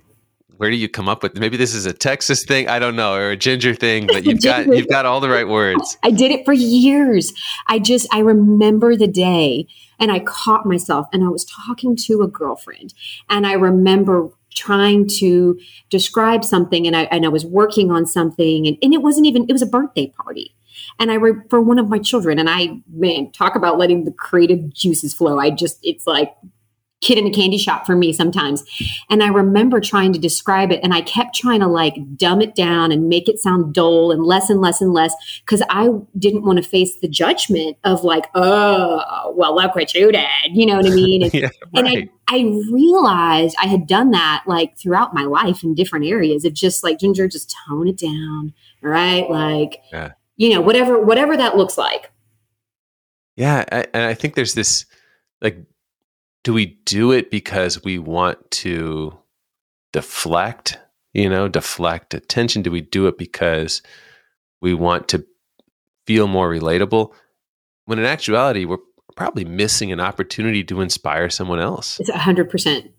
where 0.61 0.69
do 0.69 0.75
you 0.75 0.87
come 0.87 1.09
up 1.09 1.23
with 1.23 1.35
maybe 1.35 1.57
this 1.57 1.73
is 1.73 1.87
a 1.87 1.93
texas 1.93 2.45
thing 2.45 2.67
i 2.69 2.77
don't 2.77 2.95
know 2.95 3.15
or 3.15 3.31
a 3.31 3.35
ginger 3.35 3.73
thing 3.73 4.05
but 4.05 4.23
you've 4.23 4.43
got 4.43 4.67
you've 4.67 4.87
got 4.87 5.07
all 5.07 5.19
the 5.19 5.27
right 5.27 5.47
words 5.47 5.97
i 6.03 6.11
did 6.11 6.29
it 6.29 6.45
for 6.45 6.53
years 6.53 7.33
i 7.67 7.79
just 7.79 8.07
i 8.13 8.19
remember 8.19 8.95
the 8.95 9.07
day 9.07 9.65
and 9.97 10.11
i 10.11 10.19
caught 10.19 10.67
myself 10.67 11.07
and 11.11 11.23
i 11.23 11.27
was 11.29 11.45
talking 11.45 11.95
to 11.95 12.21
a 12.21 12.27
girlfriend 12.27 12.93
and 13.27 13.47
i 13.47 13.53
remember 13.53 14.29
trying 14.55 15.07
to 15.07 15.59
describe 15.89 16.43
something 16.43 16.85
and 16.87 16.95
I, 16.95 17.03
and 17.03 17.25
I 17.25 17.29
was 17.29 17.45
working 17.45 17.91
on 17.91 18.05
something 18.05 18.67
and, 18.67 18.77
and 18.81 18.93
it 18.93 19.01
wasn't 19.01 19.25
even 19.25 19.45
it 19.47 19.53
was 19.53 19.61
a 19.61 19.67
birthday 19.67 20.07
party. 20.07 20.55
And 20.99 21.11
I 21.11 21.15
re- 21.15 21.43
for 21.49 21.61
one 21.61 21.79
of 21.79 21.89
my 21.89 21.99
children 21.99 22.39
and 22.39 22.49
I 22.49 22.81
man 22.93 23.31
talk 23.31 23.55
about 23.55 23.77
letting 23.77 24.05
the 24.05 24.11
creative 24.11 24.73
juices 24.73 25.13
flow. 25.13 25.39
I 25.39 25.49
just 25.51 25.79
it's 25.83 26.05
like 26.07 26.33
kid 27.01 27.17
in 27.17 27.25
a 27.27 27.31
candy 27.31 27.57
shop 27.57 27.85
for 27.85 27.95
me 27.95 28.13
sometimes. 28.13 28.63
And 29.09 29.23
I 29.23 29.27
remember 29.27 29.79
trying 29.81 30.13
to 30.13 30.19
describe 30.19 30.71
it 30.71 30.79
and 30.83 30.93
I 30.93 31.01
kept 31.01 31.35
trying 31.35 31.59
to 31.59 31.67
like 31.67 31.95
dumb 32.15 32.41
it 32.41 32.55
down 32.55 32.91
and 32.91 33.09
make 33.09 33.27
it 33.27 33.39
sound 33.39 33.73
dull 33.73 34.11
and 34.11 34.23
less 34.23 34.49
and 34.49 34.61
less 34.61 34.81
and 34.81 34.93
less 34.93 35.13
because 35.43 35.63
I 35.69 35.89
didn't 36.17 36.45
want 36.45 36.63
to 36.63 36.69
face 36.69 36.99
the 37.01 37.07
judgment 37.07 37.77
of 37.83 38.03
like, 38.03 38.27
oh, 38.35 39.33
well, 39.35 39.55
look 39.55 39.75
what 39.75 39.93
you 39.93 40.11
did. 40.11 40.25
You 40.51 40.67
know 40.67 40.77
what 40.77 40.85
I 40.85 40.91
mean? 40.91 41.23
And, 41.23 41.33
yeah, 41.33 41.41
right. 41.41 41.51
and 41.73 41.87
I, 41.87 42.09
I 42.29 42.43
realized 42.71 43.55
I 43.59 43.65
had 43.65 43.87
done 43.87 44.11
that 44.11 44.43
like 44.45 44.77
throughout 44.77 45.13
my 45.13 45.23
life 45.23 45.63
in 45.63 45.73
different 45.73 46.05
areas 46.05 46.45
of 46.45 46.53
just 46.53 46.83
like 46.83 46.99
Ginger, 46.99 47.27
just 47.27 47.53
tone 47.67 47.87
it 47.87 47.97
down. 47.97 48.53
Right. 48.83 49.27
Like, 49.27 49.81
yeah. 49.91 50.11
you 50.37 50.53
know, 50.53 50.61
whatever, 50.61 50.99
whatever 50.99 51.35
that 51.35 51.57
looks 51.57 51.79
like. 51.79 52.11
Yeah. 53.35 53.65
I, 53.71 53.87
and 53.93 54.03
I 54.03 54.13
think 54.13 54.35
there's 54.35 54.53
this 54.53 54.85
like 55.41 55.57
do 56.43 56.53
we 56.53 56.79
do 56.85 57.11
it 57.11 57.29
because 57.29 57.83
we 57.83 57.99
want 57.99 58.51
to 58.51 59.17
deflect, 59.93 60.79
you 61.13 61.29
know, 61.29 61.47
deflect 61.47 62.13
attention? 62.13 62.61
Do 62.61 62.71
we 62.71 62.81
do 62.81 63.07
it 63.07 63.17
because 63.17 63.81
we 64.61 64.73
want 64.73 65.07
to 65.09 65.25
feel 66.07 66.27
more 66.27 66.49
relatable? 66.49 67.13
When 67.85 67.99
in 67.99 68.05
actuality, 68.05 68.65
we're 68.65 68.77
probably 69.15 69.45
missing 69.45 69.91
an 69.91 69.99
opportunity 69.99 70.63
to 70.63 70.81
inspire 70.81 71.29
someone 71.29 71.59
else. 71.59 71.99
It's 71.99 72.09
100%. 72.09 72.91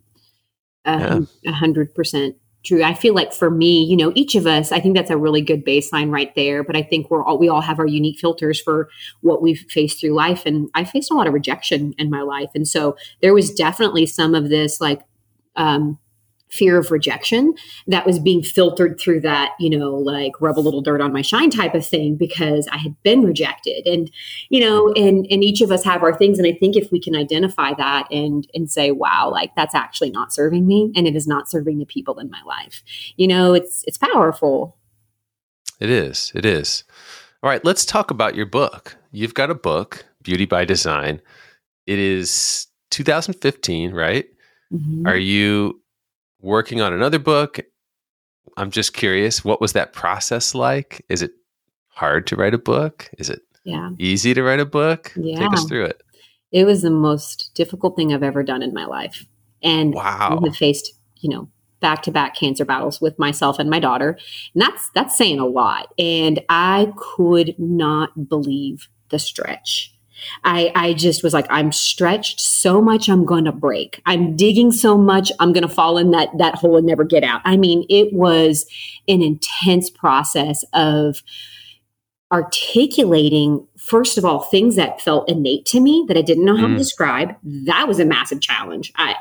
Um, 0.84 1.28
yeah. 1.42 1.52
100%. 1.52 2.34
Drew, 2.62 2.82
I 2.82 2.94
feel 2.94 3.14
like 3.14 3.32
for 3.32 3.50
me, 3.50 3.82
you 3.82 3.96
know, 3.96 4.12
each 4.14 4.34
of 4.34 4.46
us, 4.46 4.70
I 4.70 4.78
think 4.78 4.96
that's 4.96 5.10
a 5.10 5.16
really 5.16 5.40
good 5.40 5.64
baseline 5.64 6.10
right 6.10 6.32
there. 6.36 6.62
But 6.62 6.76
I 6.76 6.82
think 6.82 7.10
we're 7.10 7.24
all 7.24 7.38
we 7.38 7.48
all 7.48 7.60
have 7.60 7.78
our 7.78 7.86
unique 7.86 8.18
filters 8.18 8.60
for 8.60 8.88
what 9.20 9.42
we've 9.42 9.64
faced 9.68 10.00
through 10.00 10.14
life. 10.14 10.46
And 10.46 10.70
I 10.74 10.84
faced 10.84 11.10
a 11.10 11.14
lot 11.14 11.26
of 11.26 11.34
rejection 11.34 11.94
in 11.98 12.10
my 12.10 12.22
life. 12.22 12.50
And 12.54 12.66
so 12.66 12.96
there 13.20 13.34
was 13.34 13.52
definitely 13.52 14.06
some 14.06 14.34
of 14.34 14.48
this 14.48 14.80
like 14.80 15.02
um 15.56 15.98
fear 16.52 16.76
of 16.76 16.90
rejection 16.90 17.54
that 17.86 18.04
was 18.04 18.18
being 18.18 18.42
filtered 18.42 19.00
through 19.00 19.20
that, 19.20 19.52
you 19.58 19.70
know, 19.70 19.94
like 19.94 20.38
rub 20.38 20.58
a 20.58 20.60
little 20.60 20.82
dirt 20.82 21.00
on 21.00 21.12
my 21.12 21.22
shine 21.22 21.48
type 21.48 21.74
of 21.74 21.84
thing 21.84 22.14
because 22.14 22.68
I 22.70 22.76
had 22.76 22.94
been 23.02 23.22
rejected. 23.22 23.86
And, 23.86 24.10
you 24.50 24.60
know, 24.60 24.92
and 24.92 25.26
and 25.30 25.42
each 25.42 25.62
of 25.62 25.70
us 25.72 25.82
have 25.84 26.02
our 26.02 26.14
things. 26.14 26.38
And 26.38 26.46
I 26.46 26.52
think 26.52 26.76
if 26.76 26.92
we 26.92 27.00
can 27.00 27.16
identify 27.16 27.72
that 27.74 28.06
and 28.10 28.46
and 28.54 28.70
say, 28.70 28.90
wow, 28.90 29.30
like 29.30 29.54
that's 29.56 29.74
actually 29.74 30.10
not 30.10 30.32
serving 30.32 30.66
me 30.66 30.92
and 30.94 31.06
it 31.06 31.16
is 31.16 31.26
not 31.26 31.48
serving 31.48 31.78
the 31.78 31.86
people 31.86 32.18
in 32.18 32.30
my 32.30 32.42
life, 32.46 32.82
you 33.16 33.26
know, 33.26 33.54
it's 33.54 33.82
it's 33.86 33.98
powerful. 33.98 34.76
It 35.80 35.90
is. 35.90 36.32
It 36.34 36.44
is. 36.44 36.84
All 37.42 37.50
right, 37.50 37.64
let's 37.64 37.84
talk 37.84 38.12
about 38.12 38.36
your 38.36 38.46
book. 38.46 38.96
You've 39.10 39.34
got 39.34 39.50
a 39.50 39.54
book, 39.54 40.04
Beauty 40.22 40.44
by 40.44 40.64
Design. 40.64 41.20
It 41.86 41.98
is 41.98 42.68
2015, 42.90 43.92
right? 43.92 44.26
Mm-hmm. 44.72 45.08
Are 45.08 45.16
you 45.16 45.81
working 46.42 46.80
on 46.80 46.92
another 46.92 47.18
book. 47.18 47.60
I'm 48.56 48.70
just 48.70 48.92
curious, 48.92 49.44
what 49.44 49.60
was 49.60 49.72
that 49.72 49.92
process 49.92 50.54
like? 50.54 51.04
Is 51.08 51.22
it 51.22 51.32
hard 51.88 52.26
to 52.26 52.36
write 52.36 52.54
a 52.54 52.58
book? 52.58 53.08
Is 53.18 53.30
it 53.30 53.40
yeah. 53.64 53.90
easy 53.98 54.34
to 54.34 54.42
write 54.42 54.60
a 54.60 54.66
book? 54.66 55.12
Yeah. 55.16 55.38
Take 55.38 55.52
us 55.52 55.64
through 55.64 55.86
it. 55.86 56.02
It 56.50 56.64
was 56.64 56.82
the 56.82 56.90
most 56.90 57.52
difficult 57.54 57.96
thing 57.96 58.12
I've 58.12 58.22
ever 58.22 58.42
done 58.42 58.62
in 58.62 58.74
my 58.74 58.84
life. 58.84 59.24
And 59.62 59.94
wow. 59.94 60.38
I 60.42 60.46
have 60.46 60.56
faced, 60.56 60.92
you 61.16 61.30
know, 61.30 61.48
back 61.80 62.02
to 62.02 62.10
back 62.10 62.36
cancer 62.36 62.64
battles 62.64 63.00
with 63.00 63.18
myself 63.18 63.58
and 63.58 63.70
my 63.70 63.78
daughter. 63.78 64.18
And 64.54 64.62
that's 64.62 64.90
that's 64.94 65.16
saying 65.16 65.38
a 65.38 65.46
lot. 65.46 65.92
And 65.98 66.42
I 66.48 66.92
could 66.96 67.54
not 67.58 68.28
believe 68.28 68.88
the 69.08 69.18
stretch. 69.18 69.94
I, 70.44 70.72
I 70.74 70.92
just 70.94 71.22
was 71.22 71.32
like, 71.32 71.46
I'm 71.50 71.72
stretched 71.72 72.40
so 72.40 72.80
much, 72.80 73.08
I'm 73.08 73.24
going 73.24 73.44
to 73.44 73.52
break. 73.52 74.00
I'm 74.06 74.36
digging 74.36 74.72
so 74.72 74.96
much, 74.96 75.30
I'm 75.40 75.52
going 75.52 75.66
to 75.66 75.74
fall 75.74 75.98
in 75.98 76.10
that, 76.12 76.28
that 76.38 76.56
hole 76.56 76.76
and 76.76 76.86
never 76.86 77.04
get 77.04 77.24
out. 77.24 77.40
I 77.44 77.56
mean, 77.56 77.84
it 77.88 78.12
was 78.12 78.66
an 79.08 79.22
intense 79.22 79.90
process 79.90 80.64
of 80.72 81.22
articulating, 82.32 83.66
first 83.78 84.16
of 84.16 84.24
all, 84.24 84.40
things 84.40 84.76
that 84.76 85.00
felt 85.00 85.28
innate 85.28 85.66
to 85.66 85.80
me 85.80 86.04
that 86.08 86.16
I 86.16 86.22
didn't 86.22 86.44
know 86.44 86.56
how 86.56 86.66
mm. 86.66 86.72
to 86.72 86.78
describe. 86.78 87.34
That 87.42 87.86
was 87.86 88.00
a 88.00 88.04
massive 88.04 88.40
challenge. 88.40 88.92
I, 88.96 89.16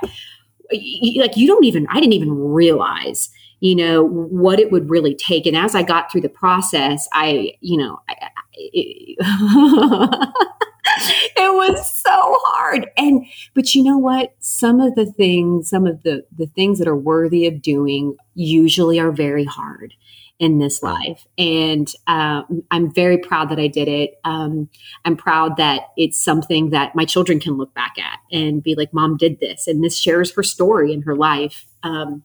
like, 0.71 1.35
you 1.35 1.47
don't 1.47 1.65
even, 1.65 1.87
I 1.89 1.95
didn't 1.95 2.13
even 2.13 2.33
realize 2.33 3.29
you 3.61 3.75
know 3.75 4.03
what 4.03 4.59
it 4.59 4.71
would 4.71 4.89
really 4.89 5.15
take 5.15 5.45
and 5.45 5.55
as 5.55 5.73
i 5.75 5.81
got 5.83 6.11
through 6.11 6.19
the 6.19 6.27
process 6.27 7.07
i 7.13 7.53
you 7.61 7.77
know 7.77 8.01
I, 8.09 8.15
it, 8.55 9.17
it 11.37 11.53
was 11.53 11.95
so 11.95 12.11
hard 12.11 12.89
and 12.97 13.25
but 13.61 13.75
you 13.75 13.83
know 13.83 13.99
what 13.99 14.33
some 14.39 14.79
of 14.79 14.95
the 14.95 15.05
things 15.05 15.69
some 15.69 15.85
of 15.85 16.01
the 16.01 16.25
the 16.35 16.47
things 16.47 16.79
that 16.79 16.87
are 16.87 16.97
worthy 16.97 17.45
of 17.45 17.61
doing 17.61 18.17
usually 18.33 18.99
are 18.99 19.11
very 19.11 19.45
hard 19.45 19.93
in 20.39 20.57
this 20.57 20.81
life 20.81 21.27
and 21.37 21.93
uh, 22.07 22.41
i'm 22.71 22.91
very 22.91 23.19
proud 23.19 23.49
that 23.49 23.59
i 23.59 23.67
did 23.67 23.87
it 23.87 24.19
um, 24.23 24.67
i'm 25.05 25.15
proud 25.15 25.57
that 25.57 25.89
it's 25.95 26.17
something 26.17 26.71
that 26.71 26.95
my 26.95 27.05
children 27.05 27.39
can 27.39 27.55
look 27.55 27.71
back 27.75 27.93
at 27.99 28.17
and 28.31 28.63
be 28.63 28.73
like 28.73 28.91
mom 28.95 29.15
did 29.15 29.39
this 29.39 29.67
and 29.67 29.83
this 29.83 29.95
shares 29.95 30.33
her 30.33 30.41
story 30.41 30.91
in 30.91 31.03
her 31.03 31.15
life 31.15 31.67
um, 31.83 32.23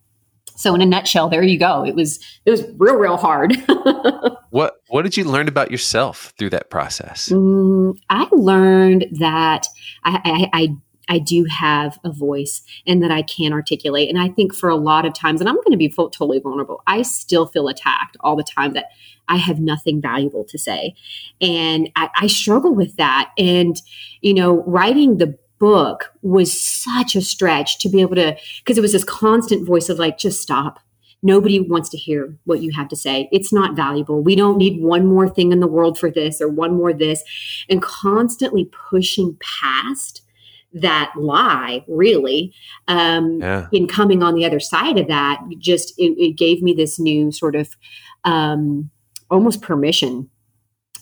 so 0.57 0.75
in 0.75 0.81
a 0.81 0.87
nutshell, 0.87 1.29
there 1.29 1.43
you 1.43 1.59
go. 1.59 1.85
It 1.85 1.95
was 1.95 2.19
it 2.47 2.51
was 2.51 2.65
real 2.79 2.97
real 2.97 3.17
hard. 3.17 3.55
what 4.51 4.77
what 4.89 5.03
did 5.03 5.17
you 5.17 5.25
learn 5.25 5.49
about 5.49 5.71
yourself 5.71 6.33
through 6.39 6.51
that 6.51 6.71
process? 6.71 7.29
Mm, 7.29 7.97
I 8.09 8.27
learned 8.33 9.07
that 9.19 9.67
I, 10.05 10.49
I, 10.53 10.61
I 10.63 10.77
I 11.09 11.19
do 11.19 11.45
have 11.45 11.99
a 12.05 12.11
voice 12.11 12.63
and 12.87 13.03
that 13.03 13.11
I 13.11 13.23
can 13.23 13.53
articulate. 13.53 14.09
And 14.09 14.19
I 14.19 14.29
think 14.29 14.55
for 14.55 14.69
a 14.69 14.77
lot 14.77 15.07
of 15.07 15.15
times, 15.15 15.41
and 15.41 15.49
I'm 15.49 15.57
going 15.57 15.71
to 15.71 15.77
be 15.77 15.89
totally 15.89 16.41
vulnerable, 16.41 16.83
I 16.87 17.03
still 17.03 17.47
feel 17.47 17.69
attacked 17.69 18.17
all 18.21 18.37
the 18.37 18.43
time 18.43 18.73
that 18.73 18.87
I 19.29 19.37
have 19.37 19.61
nothing 19.61 20.01
valuable 20.01 20.45
to 20.45 20.59
say. 20.59 20.95
And 21.41 21.91
I, 21.97 22.11
I 22.17 22.27
struggle 22.27 22.75
with 22.75 22.97
that. 22.97 23.33
And, 23.39 23.81
you 24.21 24.35
know, 24.35 24.63
writing 24.65 25.19
the 25.19 25.39
book 25.59 26.13
was 26.23 26.61
such 26.61 27.17
a 27.17 27.23
stretch 27.23 27.79
to 27.79 27.89
be 27.89 28.01
able 28.01 28.17
to, 28.17 28.37
because 28.59 28.77
it 28.77 28.83
was 28.83 28.93
this 28.93 29.05
constant 29.05 29.67
voice 29.67 29.89
of 29.89 29.99
like, 29.99 30.19
just 30.19 30.41
stop. 30.41 30.81
Nobody 31.23 31.61
wants 31.61 31.89
to 31.89 31.97
hear 31.97 32.37
what 32.45 32.61
you 32.61 32.73
have 32.73 32.89
to 32.89 32.97
say. 32.97 33.29
It's 33.33 33.53
not 33.53 33.75
valuable. 33.75 34.23
We 34.23 34.37
don't 34.37 34.59
need 34.59 34.83
one 34.83 35.07
more 35.07 35.29
thing 35.29 35.51
in 35.51 35.61
the 35.61 35.67
world 35.67 35.99
for 35.99 36.11
this 36.11 36.41
or 36.41 36.49
one 36.49 36.77
more 36.77 36.93
this. 36.93 37.23
And 37.69 37.81
constantly 37.81 38.67
pushing 38.67 39.37
past 39.41 40.23
that 40.73 41.13
lie 41.17 41.85
really 41.89 42.53
um 42.89 43.41
yeah. 43.41 43.67
in 43.73 43.87
coming 43.87 44.23
on 44.23 44.35
the 44.35 44.45
other 44.45 44.61
side 44.61 44.99
of 44.99 45.09
that 45.09 45.41
just 45.59 45.95
it, 45.99 46.13
it 46.19 46.37
gave 46.37 46.63
me 46.63 46.75
this 46.75 46.99
new 46.99 47.33
sort 47.33 47.55
of 47.57 47.77
um 48.25 48.91
almost 49.31 49.63
permission 49.63 50.29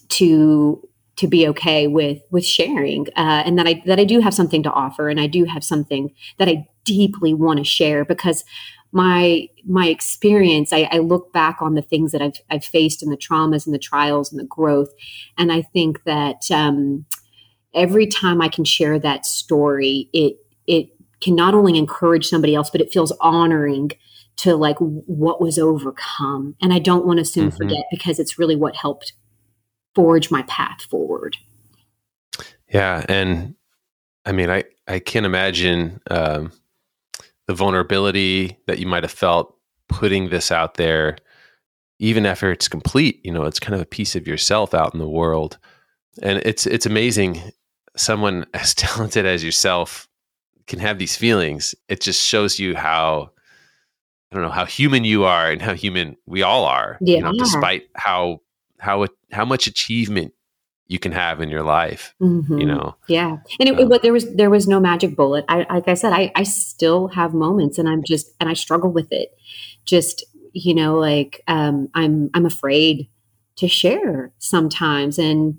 to 0.08 0.86
to 1.16 1.28
be 1.28 1.46
okay 1.48 1.86
with 1.86 2.20
with 2.30 2.44
sharing 2.44 3.06
uh, 3.16 3.42
and 3.44 3.58
that 3.58 3.66
I 3.66 3.82
that 3.86 3.98
I 3.98 4.04
do 4.04 4.20
have 4.20 4.34
something 4.34 4.62
to 4.62 4.70
offer 4.70 5.08
and 5.08 5.20
I 5.20 5.26
do 5.26 5.44
have 5.44 5.64
something 5.64 6.12
that 6.38 6.48
I 6.48 6.66
deeply 6.84 7.34
want 7.34 7.58
to 7.58 7.64
share 7.64 8.04
because 8.04 8.44
my 8.92 9.48
my 9.66 9.88
experience 9.88 10.72
I, 10.72 10.88
I, 10.90 10.98
look 10.98 11.32
back 11.32 11.60
on 11.60 11.74
the 11.74 11.82
things 11.82 12.12
that 12.12 12.22
I've 12.22 12.40
I've 12.50 12.64
faced 12.64 13.02
and 13.02 13.10
the 13.10 13.16
traumas 13.16 13.66
and 13.66 13.74
the 13.74 13.78
trials 13.78 14.30
and 14.30 14.40
the 14.40 14.46
growth 14.46 14.90
and 15.38 15.52
I 15.52 15.62
think 15.62 16.04
that 16.04 16.50
um, 16.50 17.06
every 17.74 18.06
time 18.06 18.40
I 18.40 18.48
can 18.48 18.64
share 18.64 18.98
that 18.98 19.26
story 19.26 20.08
it 20.12 20.36
it 20.66 20.88
can 21.20 21.34
not 21.34 21.54
only 21.54 21.78
encourage 21.78 22.28
somebody 22.28 22.54
else 22.54 22.70
but 22.70 22.80
it 22.80 22.92
feels 22.92 23.12
honoring 23.20 23.92
to 24.36 24.56
like 24.56 24.76
what 24.78 25.40
was 25.40 25.58
overcome 25.58 26.56
and 26.60 26.72
I 26.72 26.78
don't 26.78 27.06
want 27.06 27.18
to 27.18 27.24
soon 27.24 27.48
mm-hmm. 27.48 27.56
forget 27.56 27.84
because 27.90 28.18
it's 28.18 28.38
really 28.38 28.56
what 28.56 28.76
helped 28.76 29.12
forge 29.94 30.30
my 30.30 30.42
path 30.42 30.82
forward. 30.82 31.36
Yeah, 32.72 33.04
and 33.08 33.54
I 34.24 34.32
mean, 34.32 34.50
I 34.50 34.64
I 34.88 34.98
can't 34.98 35.26
imagine 35.26 36.00
um, 36.10 36.52
the 37.46 37.54
vulnerability 37.54 38.58
that 38.66 38.78
you 38.78 38.86
might 38.86 39.04
have 39.04 39.12
felt 39.12 39.56
putting 39.88 40.30
this 40.30 40.50
out 40.50 40.74
there, 40.74 41.16
even 41.98 42.26
after 42.26 42.50
it's 42.50 42.68
complete. 42.68 43.20
You 43.24 43.32
know, 43.32 43.44
it's 43.44 43.60
kind 43.60 43.74
of 43.74 43.80
a 43.80 43.86
piece 43.86 44.16
of 44.16 44.26
yourself 44.26 44.74
out 44.74 44.92
in 44.92 45.00
the 45.00 45.08
world, 45.08 45.58
and 46.22 46.38
it's 46.44 46.66
it's 46.66 46.86
amazing. 46.86 47.40
Someone 47.96 48.46
as 48.54 48.74
talented 48.74 49.26
as 49.26 49.44
yourself 49.44 50.08
can 50.66 50.78
have 50.78 50.98
these 50.98 51.16
feelings. 51.16 51.74
It 51.88 52.00
just 52.00 52.22
shows 52.22 52.58
you 52.58 52.74
how 52.74 53.30
I 54.30 54.36
don't 54.36 54.44
know 54.44 54.50
how 54.50 54.64
human 54.64 55.04
you 55.04 55.24
are 55.24 55.50
and 55.50 55.62
how 55.62 55.74
human 55.74 56.16
we 56.26 56.42
all 56.42 56.64
are. 56.64 56.98
Yeah. 57.00 57.16
You 57.16 57.22
know, 57.22 57.32
despite 57.32 57.84
how 57.94 58.40
how 58.78 59.06
how 59.30 59.44
much 59.44 59.66
achievement 59.66 60.32
you 60.86 60.98
can 60.98 61.12
have 61.12 61.40
in 61.40 61.48
your 61.48 61.62
life 61.62 62.14
mm-hmm. 62.20 62.58
you 62.58 62.66
know 62.66 62.94
yeah 63.08 63.38
and 63.58 63.68
it, 63.68 63.78
um, 63.78 63.90
it, 63.90 64.02
there 64.02 64.12
was 64.12 64.32
there 64.34 64.50
was 64.50 64.68
no 64.68 64.78
magic 64.78 65.16
bullet 65.16 65.44
I, 65.48 65.66
like 65.70 65.88
i 65.88 65.94
said 65.94 66.12
I, 66.12 66.30
I 66.34 66.42
still 66.42 67.08
have 67.08 67.32
moments 67.32 67.78
and 67.78 67.88
i'm 67.88 68.02
just 68.04 68.32
and 68.38 68.48
i 68.50 68.52
struggle 68.52 68.90
with 68.90 69.10
it 69.10 69.34
just 69.86 70.24
you 70.52 70.74
know 70.74 70.98
like 70.98 71.42
um 71.48 71.88
i'm 71.94 72.30
i'm 72.34 72.44
afraid 72.44 73.08
to 73.56 73.68
share 73.68 74.32
sometimes 74.38 75.18
and 75.18 75.58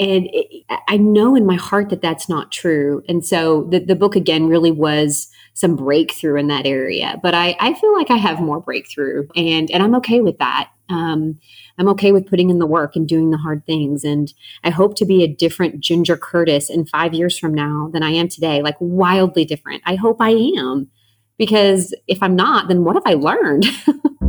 and 0.00 0.28
it, 0.32 0.64
i 0.88 0.96
know 0.96 1.36
in 1.36 1.46
my 1.46 1.54
heart 1.54 1.90
that 1.90 2.02
that's 2.02 2.28
not 2.28 2.50
true 2.50 3.02
and 3.08 3.24
so 3.24 3.64
the, 3.70 3.78
the 3.78 3.94
book 3.94 4.16
again 4.16 4.48
really 4.48 4.72
was 4.72 5.28
some 5.54 5.76
breakthrough 5.76 6.36
in 6.36 6.48
that 6.48 6.66
area 6.66 7.20
but 7.22 7.34
i 7.34 7.56
i 7.60 7.74
feel 7.74 7.94
like 7.94 8.10
i 8.10 8.16
have 8.16 8.40
more 8.40 8.60
breakthrough 8.60 9.28
and 9.36 9.70
and 9.70 9.82
i'm 9.82 9.94
okay 9.94 10.20
with 10.20 10.38
that 10.38 10.70
um, 10.90 11.38
I'm 11.78 11.88
okay 11.90 12.12
with 12.12 12.26
putting 12.26 12.50
in 12.50 12.58
the 12.58 12.66
work 12.66 12.96
and 12.96 13.08
doing 13.08 13.30
the 13.30 13.38
hard 13.38 13.64
things. 13.64 14.04
And 14.04 14.32
I 14.64 14.70
hope 14.70 14.96
to 14.96 15.06
be 15.06 15.22
a 15.22 15.28
different 15.28 15.80
Ginger 15.80 16.16
Curtis 16.16 16.68
in 16.68 16.84
five 16.84 17.14
years 17.14 17.38
from 17.38 17.54
now 17.54 17.88
than 17.92 18.02
I 18.02 18.10
am 18.10 18.28
today, 18.28 18.60
like 18.60 18.76
wildly 18.80 19.44
different. 19.44 19.82
I 19.86 19.94
hope 19.94 20.16
I 20.20 20.30
am. 20.58 20.90
Because 21.38 21.94
if 22.06 22.22
I'm 22.22 22.36
not, 22.36 22.68
then 22.68 22.84
what 22.84 22.96
have 22.96 23.04
I 23.06 23.14
learned? 23.14 23.64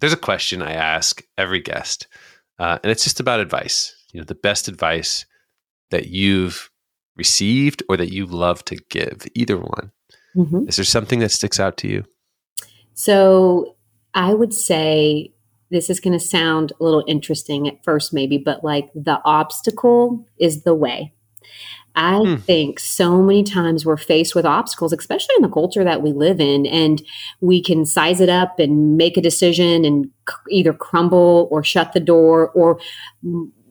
There's 0.00 0.12
a 0.12 0.16
question 0.16 0.62
I 0.62 0.74
ask 0.74 1.24
every 1.36 1.58
guest, 1.58 2.06
uh, 2.58 2.78
and 2.82 2.90
it's 2.90 3.04
just 3.04 3.20
about 3.20 3.40
advice. 3.40 3.94
You 4.12 4.20
know, 4.20 4.24
the 4.24 4.34
best 4.34 4.68
advice 4.68 5.26
that 5.90 6.08
you've 6.08 6.70
received 7.16 7.82
or 7.88 7.96
that 7.96 8.12
you 8.12 8.26
love 8.26 8.64
to 8.66 8.76
give, 8.90 9.26
either 9.34 9.58
one. 9.58 9.92
Mm-hmm. 10.36 10.68
Is 10.68 10.76
there 10.76 10.84
something 10.84 11.18
that 11.20 11.32
sticks 11.32 11.58
out 11.58 11.76
to 11.78 11.88
you? 11.88 12.04
So 12.94 13.76
I 14.14 14.34
would 14.34 14.54
say 14.54 15.32
this 15.70 15.90
is 15.90 16.00
going 16.00 16.18
to 16.18 16.24
sound 16.24 16.72
a 16.80 16.84
little 16.84 17.04
interesting 17.06 17.68
at 17.68 17.82
first, 17.84 18.12
maybe, 18.12 18.38
but 18.38 18.64
like 18.64 18.90
the 18.94 19.20
obstacle 19.24 20.24
is 20.38 20.62
the 20.62 20.74
way. 20.74 21.12
I 21.94 22.18
hmm. 22.18 22.36
think 22.36 22.78
so 22.78 23.22
many 23.22 23.42
times 23.42 23.84
we're 23.84 23.96
faced 23.96 24.34
with 24.34 24.46
obstacles, 24.46 24.92
especially 24.92 25.34
in 25.36 25.42
the 25.42 25.48
culture 25.48 25.84
that 25.84 26.02
we 26.02 26.12
live 26.12 26.40
in, 26.40 26.66
and 26.66 27.02
we 27.40 27.62
can 27.62 27.84
size 27.84 28.20
it 28.20 28.28
up 28.28 28.58
and 28.58 28.96
make 28.96 29.16
a 29.16 29.22
decision 29.22 29.84
and 29.84 30.10
either 30.50 30.72
crumble 30.72 31.48
or 31.50 31.64
shut 31.64 31.92
the 31.92 32.00
door 32.00 32.50
or 32.50 32.78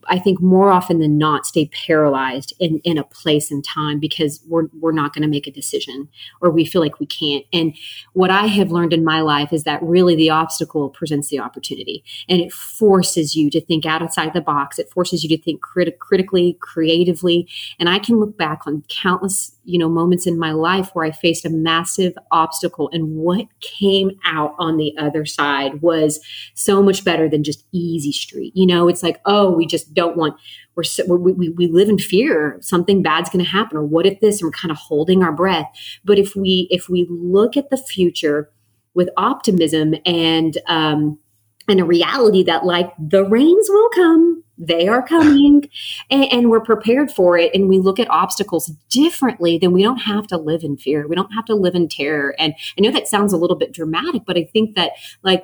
I 0.07 0.19
think 0.19 0.41
more 0.41 0.71
often 0.71 0.99
than 0.99 1.17
not 1.17 1.45
stay 1.45 1.69
paralyzed 1.85 2.53
in, 2.59 2.79
in 2.83 2.97
a 2.97 3.03
place 3.03 3.51
and 3.51 3.63
time 3.63 3.99
because 3.99 4.41
we're, 4.47 4.67
we're 4.79 4.91
not 4.91 5.13
going 5.13 5.23
to 5.23 5.27
make 5.27 5.47
a 5.47 5.51
decision 5.51 6.07
or 6.41 6.49
we 6.49 6.65
feel 6.65 6.81
like 6.81 6.99
we 6.99 7.05
can't. 7.05 7.45
And 7.51 7.75
what 8.13 8.29
I 8.29 8.47
have 8.47 8.71
learned 8.71 8.93
in 8.93 9.03
my 9.03 9.21
life 9.21 9.51
is 9.51 9.63
that 9.63 9.83
really 9.83 10.15
the 10.15 10.29
obstacle 10.29 10.89
presents 10.89 11.29
the 11.29 11.39
opportunity 11.39 12.03
and 12.29 12.41
it 12.41 12.53
forces 12.53 13.35
you 13.35 13.49
to 13.51 13.61
think 13.61 13.85
outside 13.85 14.33
the 14.33 14.41
box. 14.41 14.79
It 14.79 14.89
forces 14.89 15.23
you 15.23 15.29
to 15.35 15.41
think 15.41 15.61
crit- 15.61 15.99
critically, 15.99 16.57
creatively. 16.61 17.47
And 17.79 17.89
I 17.89 17.99
can 17.99 18.19
look 18.19 18.37
back 18.37 18.65
on 18.65 18.83
countless 18.87 19.56
you 19.67 19.77
know 19.77 19.89
moments 19.89 20.25
in 20.25 20.39
my 20.39 20.51
life 20.51 20.89
where 20.93 21.05
i 21.05 21.11
faced 21.11 21.45
a 21.45 21.49
massive 21.49 22.13
obstacle 22.31 22.89
and 22.93 23.15
what 23.15 23.45
came 23.59 24.11
out 24.25 24.55
on 24.57 24.77
the 24.77 24.95
other 24.97 25.25
side 25.25 25.81
was 25.81 26.19
so 26.53 26.81
much 26.81 27.03
better 27.03 27.27
than 27.29 27.43
just 27.43 27.65
easy 27.71 28.11
street. 28.11 28.53
You 28.55 28.65
know 28.65 28.87
it's 28.87 29.03
like 29.03 29.19
oh 29.25 29.51
we 29.51 29.65
just 29.65 29.93
don't 29.93 30.17
want 30.17 30.35
we're, 30.75 30.83
so, 30.83 31.03
we 31.05 31.33
we, 31.33 31.49
we 31.49 31.67
live 31.67 31.89
in 31.89 31.97
fear. 31.97 32.57
Something 32.61 33.01
bad's 33.01 33.29
going 33.29 33.43
to 33.43 33.49
happen 33.49 33.77
or 33.77 33.83
what 33.83 34.05
if 34.05 34.19
this? 34.19 34.41
And 34.41 34.47
we're 34.47 34.51
kind 34.51 34.71
of 34.71 34.77
holding 34.77 35.23
our 35.23 35.31
breath. 35.31 35.65
But 36.05 36.19
if 36.19 36.35
we 36.35 36.67
if 36.69 36.87
we 36.87 37.07
look 37.09 37.57
at 37.57 37.69
the 37.69 37.77
future 37.77 38.51
with 38.93 39.09
optimism 39.17 39.95
and 40.05 40.57
um 40.67 41.19
and 41.67 41.79
a 41.79 41.85
reality 41.85 42.43
that 42.43 42.65
like 42.65 42.91
the 42.97 43.25
rains 43.25 43.67
will 43.69 43.89
come 43.89 44.43
they 44.57 44.87
are 44.87 45.05
coming 45.05 45.69
and, 46.09 46.31
and, 46.31 46.49
we're 46.49 46.61
prepared 46.61 47.11
for 47.11 47.37
it 47.37 47.53
and 47.53 47.67
we 47.67 47.77
look 47.79 47.99
at 47.99 48.09
obstacles 48.09 48.67
differently 48.89 49.57
then 49.57 49.71
we 49.71 49.83
don't 49.83 49.97
have 49.97 50.25
to 50.27 50.37
live 50.37 50.63
in 50.63 50.77
fear. 50.77 51.07
We 51.07 51.15
don't 51.15 51.33
have 51.33 51.45
to 51.45 51.55
live 51.55 51.75
in 51.75 51.87
terror. 51.89 52.35
And 52.39 52.53
i 52.77 52.81
know 52.81 52.91
that 52.91 53.07
sounds 53.07 53.33
a 53.33 53.37
little 53.37 53.55
bit 53.55 53.73
dramatic 53.73 54.23
but 54.25 54.37
i 54.37 54.43
think 54.43 54.75
that 54.75 54.93
like 55.23 55.43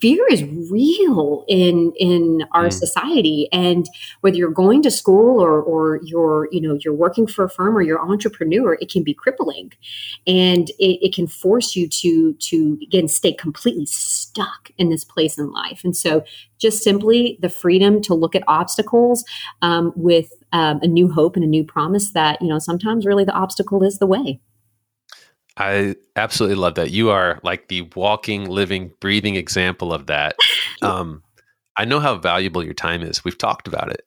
fear 0.00 0.26
is 0.30 0.44
real 0.70 1.44
in 1.48 1.92
in 1.96 2.44
our 2.52 2.68
mm. 2.68 2.72
society. 2.72 3.48
And 3.52 3.88
whether 4.20 4.36
you're 4.36 4.50
going 4.50 4.82
to 4.82 4.90
school 4.90 5.40
or 5.40 5.62
or 5.62 6.00
you're 6.02 6.48
you 6.50 6.60
know 6.60 6.78
you're 6.84 6.94
working 6.94 7.26
for 7.26 7.44
a 7.44 7.50
firm 7.50 7.76
or 7.76 7.82
you're 7.82 8.02
an 8.02 8.10
entrepreneur 8.10 8.74
it 8.80 8.90
can 8.90 9.02
be 9.02 9.14
crippling. 9.14 9.72
And 10.26 10.70
it, 10.78 11.06
it 11.06 11.14
can 11.14 11.26
force 11.26 11.76
you 11.76 11.88
to 11.88 12.34
to 12.34 12.78
again 12.82 13.08
stay 13.08 13.32
completely 13.32 13.86
stuck 13.86 14.70
in 14.78 14.88
this 14.88 15.04
place 15.04 15.38
in 15.38 15.50
life. 15.50 15.82
And 15.84 15.96
so 15.96 16.24
just 16.58 16.82
simply 16.82 17.38
the 17.40 17.48
freedom 17.48 18.00
to 18.02 18.14
look 18.14 18.34
at 18.34 18.42
obstacles 18.48 19.24
um, 19.62 19.92
with 19.94 20.32
um, 20.52 20.80
a 20.82 20.86
new 20.86 21.10
hope 21.10 21.36
and 21.36 21.44
a 21.44 21.48
new 21.48 21.64
promise 21.64 22.12
that 22.12 22.40
you 22.40 22.48
know 22.48 22.58
sometimes 22.58 23.06
really 23.06 23.24
the 23.24 23.32
obstacle 23.32 23.82
is 23.82 23.98
the 23.98 24.06
way 24.06 24.40
I 25.58 25.96
absolutely 26.16 26.56
love 26.56 26.74
that. 26.76 26.90
You 26.90 27.10
are 27.10 27.40
like 27.42 27.68
the 27.68 27.82
walking, 27.96 28.48
living, 28.48 28.92
breathing 29.00 29.36
example 29.36 29.92
of 29.92 30.06
that. 30.06 30.36
Um, 30.80 31.24
I 31.76 31.84
know 31.84 31.98
how 31.98 32.18
valuable 32.18 32.62
your 32.62 32.72
time 32.72 33.02
is. 33.02 33.24
We've 33.24 33.36
talked 33.36 33.66
about 33.66 33.90
it. 33.90 34.02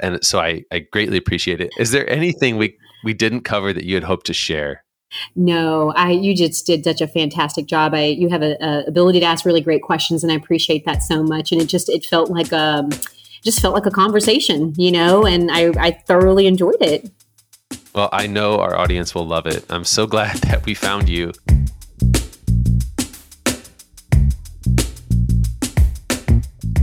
And 0.00 0.24
so 0.24 0.38
I, 0.38 0.62
I 0.70 0.78
greatly 0.78 1.16
appreciate 1.16 1.60
it. 1.60 1.72
Is 1.76 1.90
there 1.90 2.08
anything 2.08 2.56
we, 2.56 2.78
we 3.02 3.14
didn't 3.14 3.40
cover 3.40 3.72
that 3.72 3.82
you 3.82 3.96
had 3.96 4.04
hoped 4.04 4.26
to 4.26 4.32
share? 4.32 4.84
No, 5.34 5.92
I 5.96 6.10
you 6.10 6.36
just 6.36 6.66
did 6.66 6.84
such 6.84 7.00
a 7.00 7.08
fantastic 7.08 7.66
job. 7.66 7.94
I 7.94 8.04
you 8.06 8.28
have 8.28 8.42
a, 8.42 8.56
a 8.60 8.84
ability 8.86 9.20
to 9.20 9.26
ask 9.26 9.44
really 9.44 9.60
great 9.60 9.82
questions, 9.82 10.22
and 10.22 10.32
I 10.32 10.36
appreciate 10.36 10.84
that 10.86 11.02
so 11.02 11.22
much. 11.22 11.52
And 11.52 11.60
it 11.60 11.66
just 11.66 11.88
it 11.88 12.04
felt 12.04 12.30
like 12.30 12.52
um 12.52 12.90
just 13.42 13.60
felt 13.60 13.74
like 13.74 13.86
a 13.86 13.90
conversation, 13.90 14.74
you 14.76 14.90
know, 14.90 15.26
and 15.26 15.50
I 15.50 15.72
I 15.78 15.90
thoroughly 16.06 16.46
enjoyed 16.46 16.80
it. 16.80 17.10
Well, 17.94 18.08
I 18.12 18.26
know 18.26 18.58
our 18.58 18.76
audience 18.76 19.14
will 19.14 19.24
love 19.24 19.46
it. 19.46 19.64
I'm 19.70 19.84
so 19.84 20.04
glad 20.04 20.36
that 20.48 20.66
we 20.66 20.74
found 20.74 21.08
you. 21.08 21.30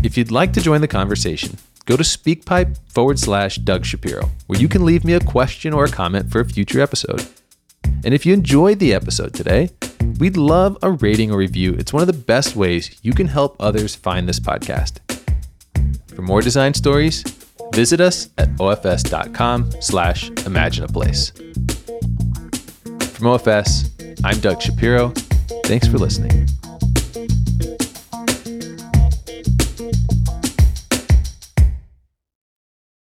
If 0.03 0.17
you'd 0.17 0.31
like 0.31 0.53
to 0.53 0.61
join 0.61 0.79
the 0.79 0.87
conversation, 0.87 1.57
go 1.85 1.97
to 1.97 2.03
speakpipe 2.03 2.77
forward 2.87 3.19
slash 3.19 3.57
Doug 3.57 3.85
Shapiro, 3.85 4.29
where 4.47 4.59
you 4.59 4.69
can 4.69 4.85
leave 4.85 5.03
me 5.03 5.13
a 5.13 5.19
question 5.19 5.73
or 5.73 5.83
a 5.83 5.91
comment 5.91 6.31
for 6.31 6.39
a 6.39 6.45
future 6.45 6.79
episode. 6.79 7.27
And 8.05 8.13
if 8.13 8.25
you 8.25 8.33
enjoyed 8.33 8.79
the 8.79 8.93
episode 8.93 9.33
today, 9.33 9.69
we'd 10.17 10.37
love 10.37 10.77
a 10.81 10.91
rating 10.91 11.29
or 11.29 11.37
review. 11.37 11.73
It's 11.73 11.91
one 11.91 12.01
of 12.01 12.07
the 12.07 12.13
best 12.13 12.55
ways 12.55 12.97
you 13.03 13.11
can 13.11 13.27
help 13.27 13.57
others 13.59 13.95
find 13.95 14.29
this 14.29 14.39
podcast. 14.39 14.99
For 16.15 16.21
more 16.21 16.41
design 16.41 16.73
stories, 16.73 17.23
Visit 17.73 18.01
us 18.01 18.29
at 18.37 18.49
ofs.com 18.55 19.71
slash 19.79 20.29
imagine 20.45 20.83
a 20.83 20.87
place. 20.87 21.31
From 23.13 23.27
OFS, 23.27 23.89
I'm 24.23 24.39
Doug 24.39 24.61
Shapiro. 24.61 25.09
Thanks 25.65 25.87
for 25.87 25.97
listening. 25.97 26.47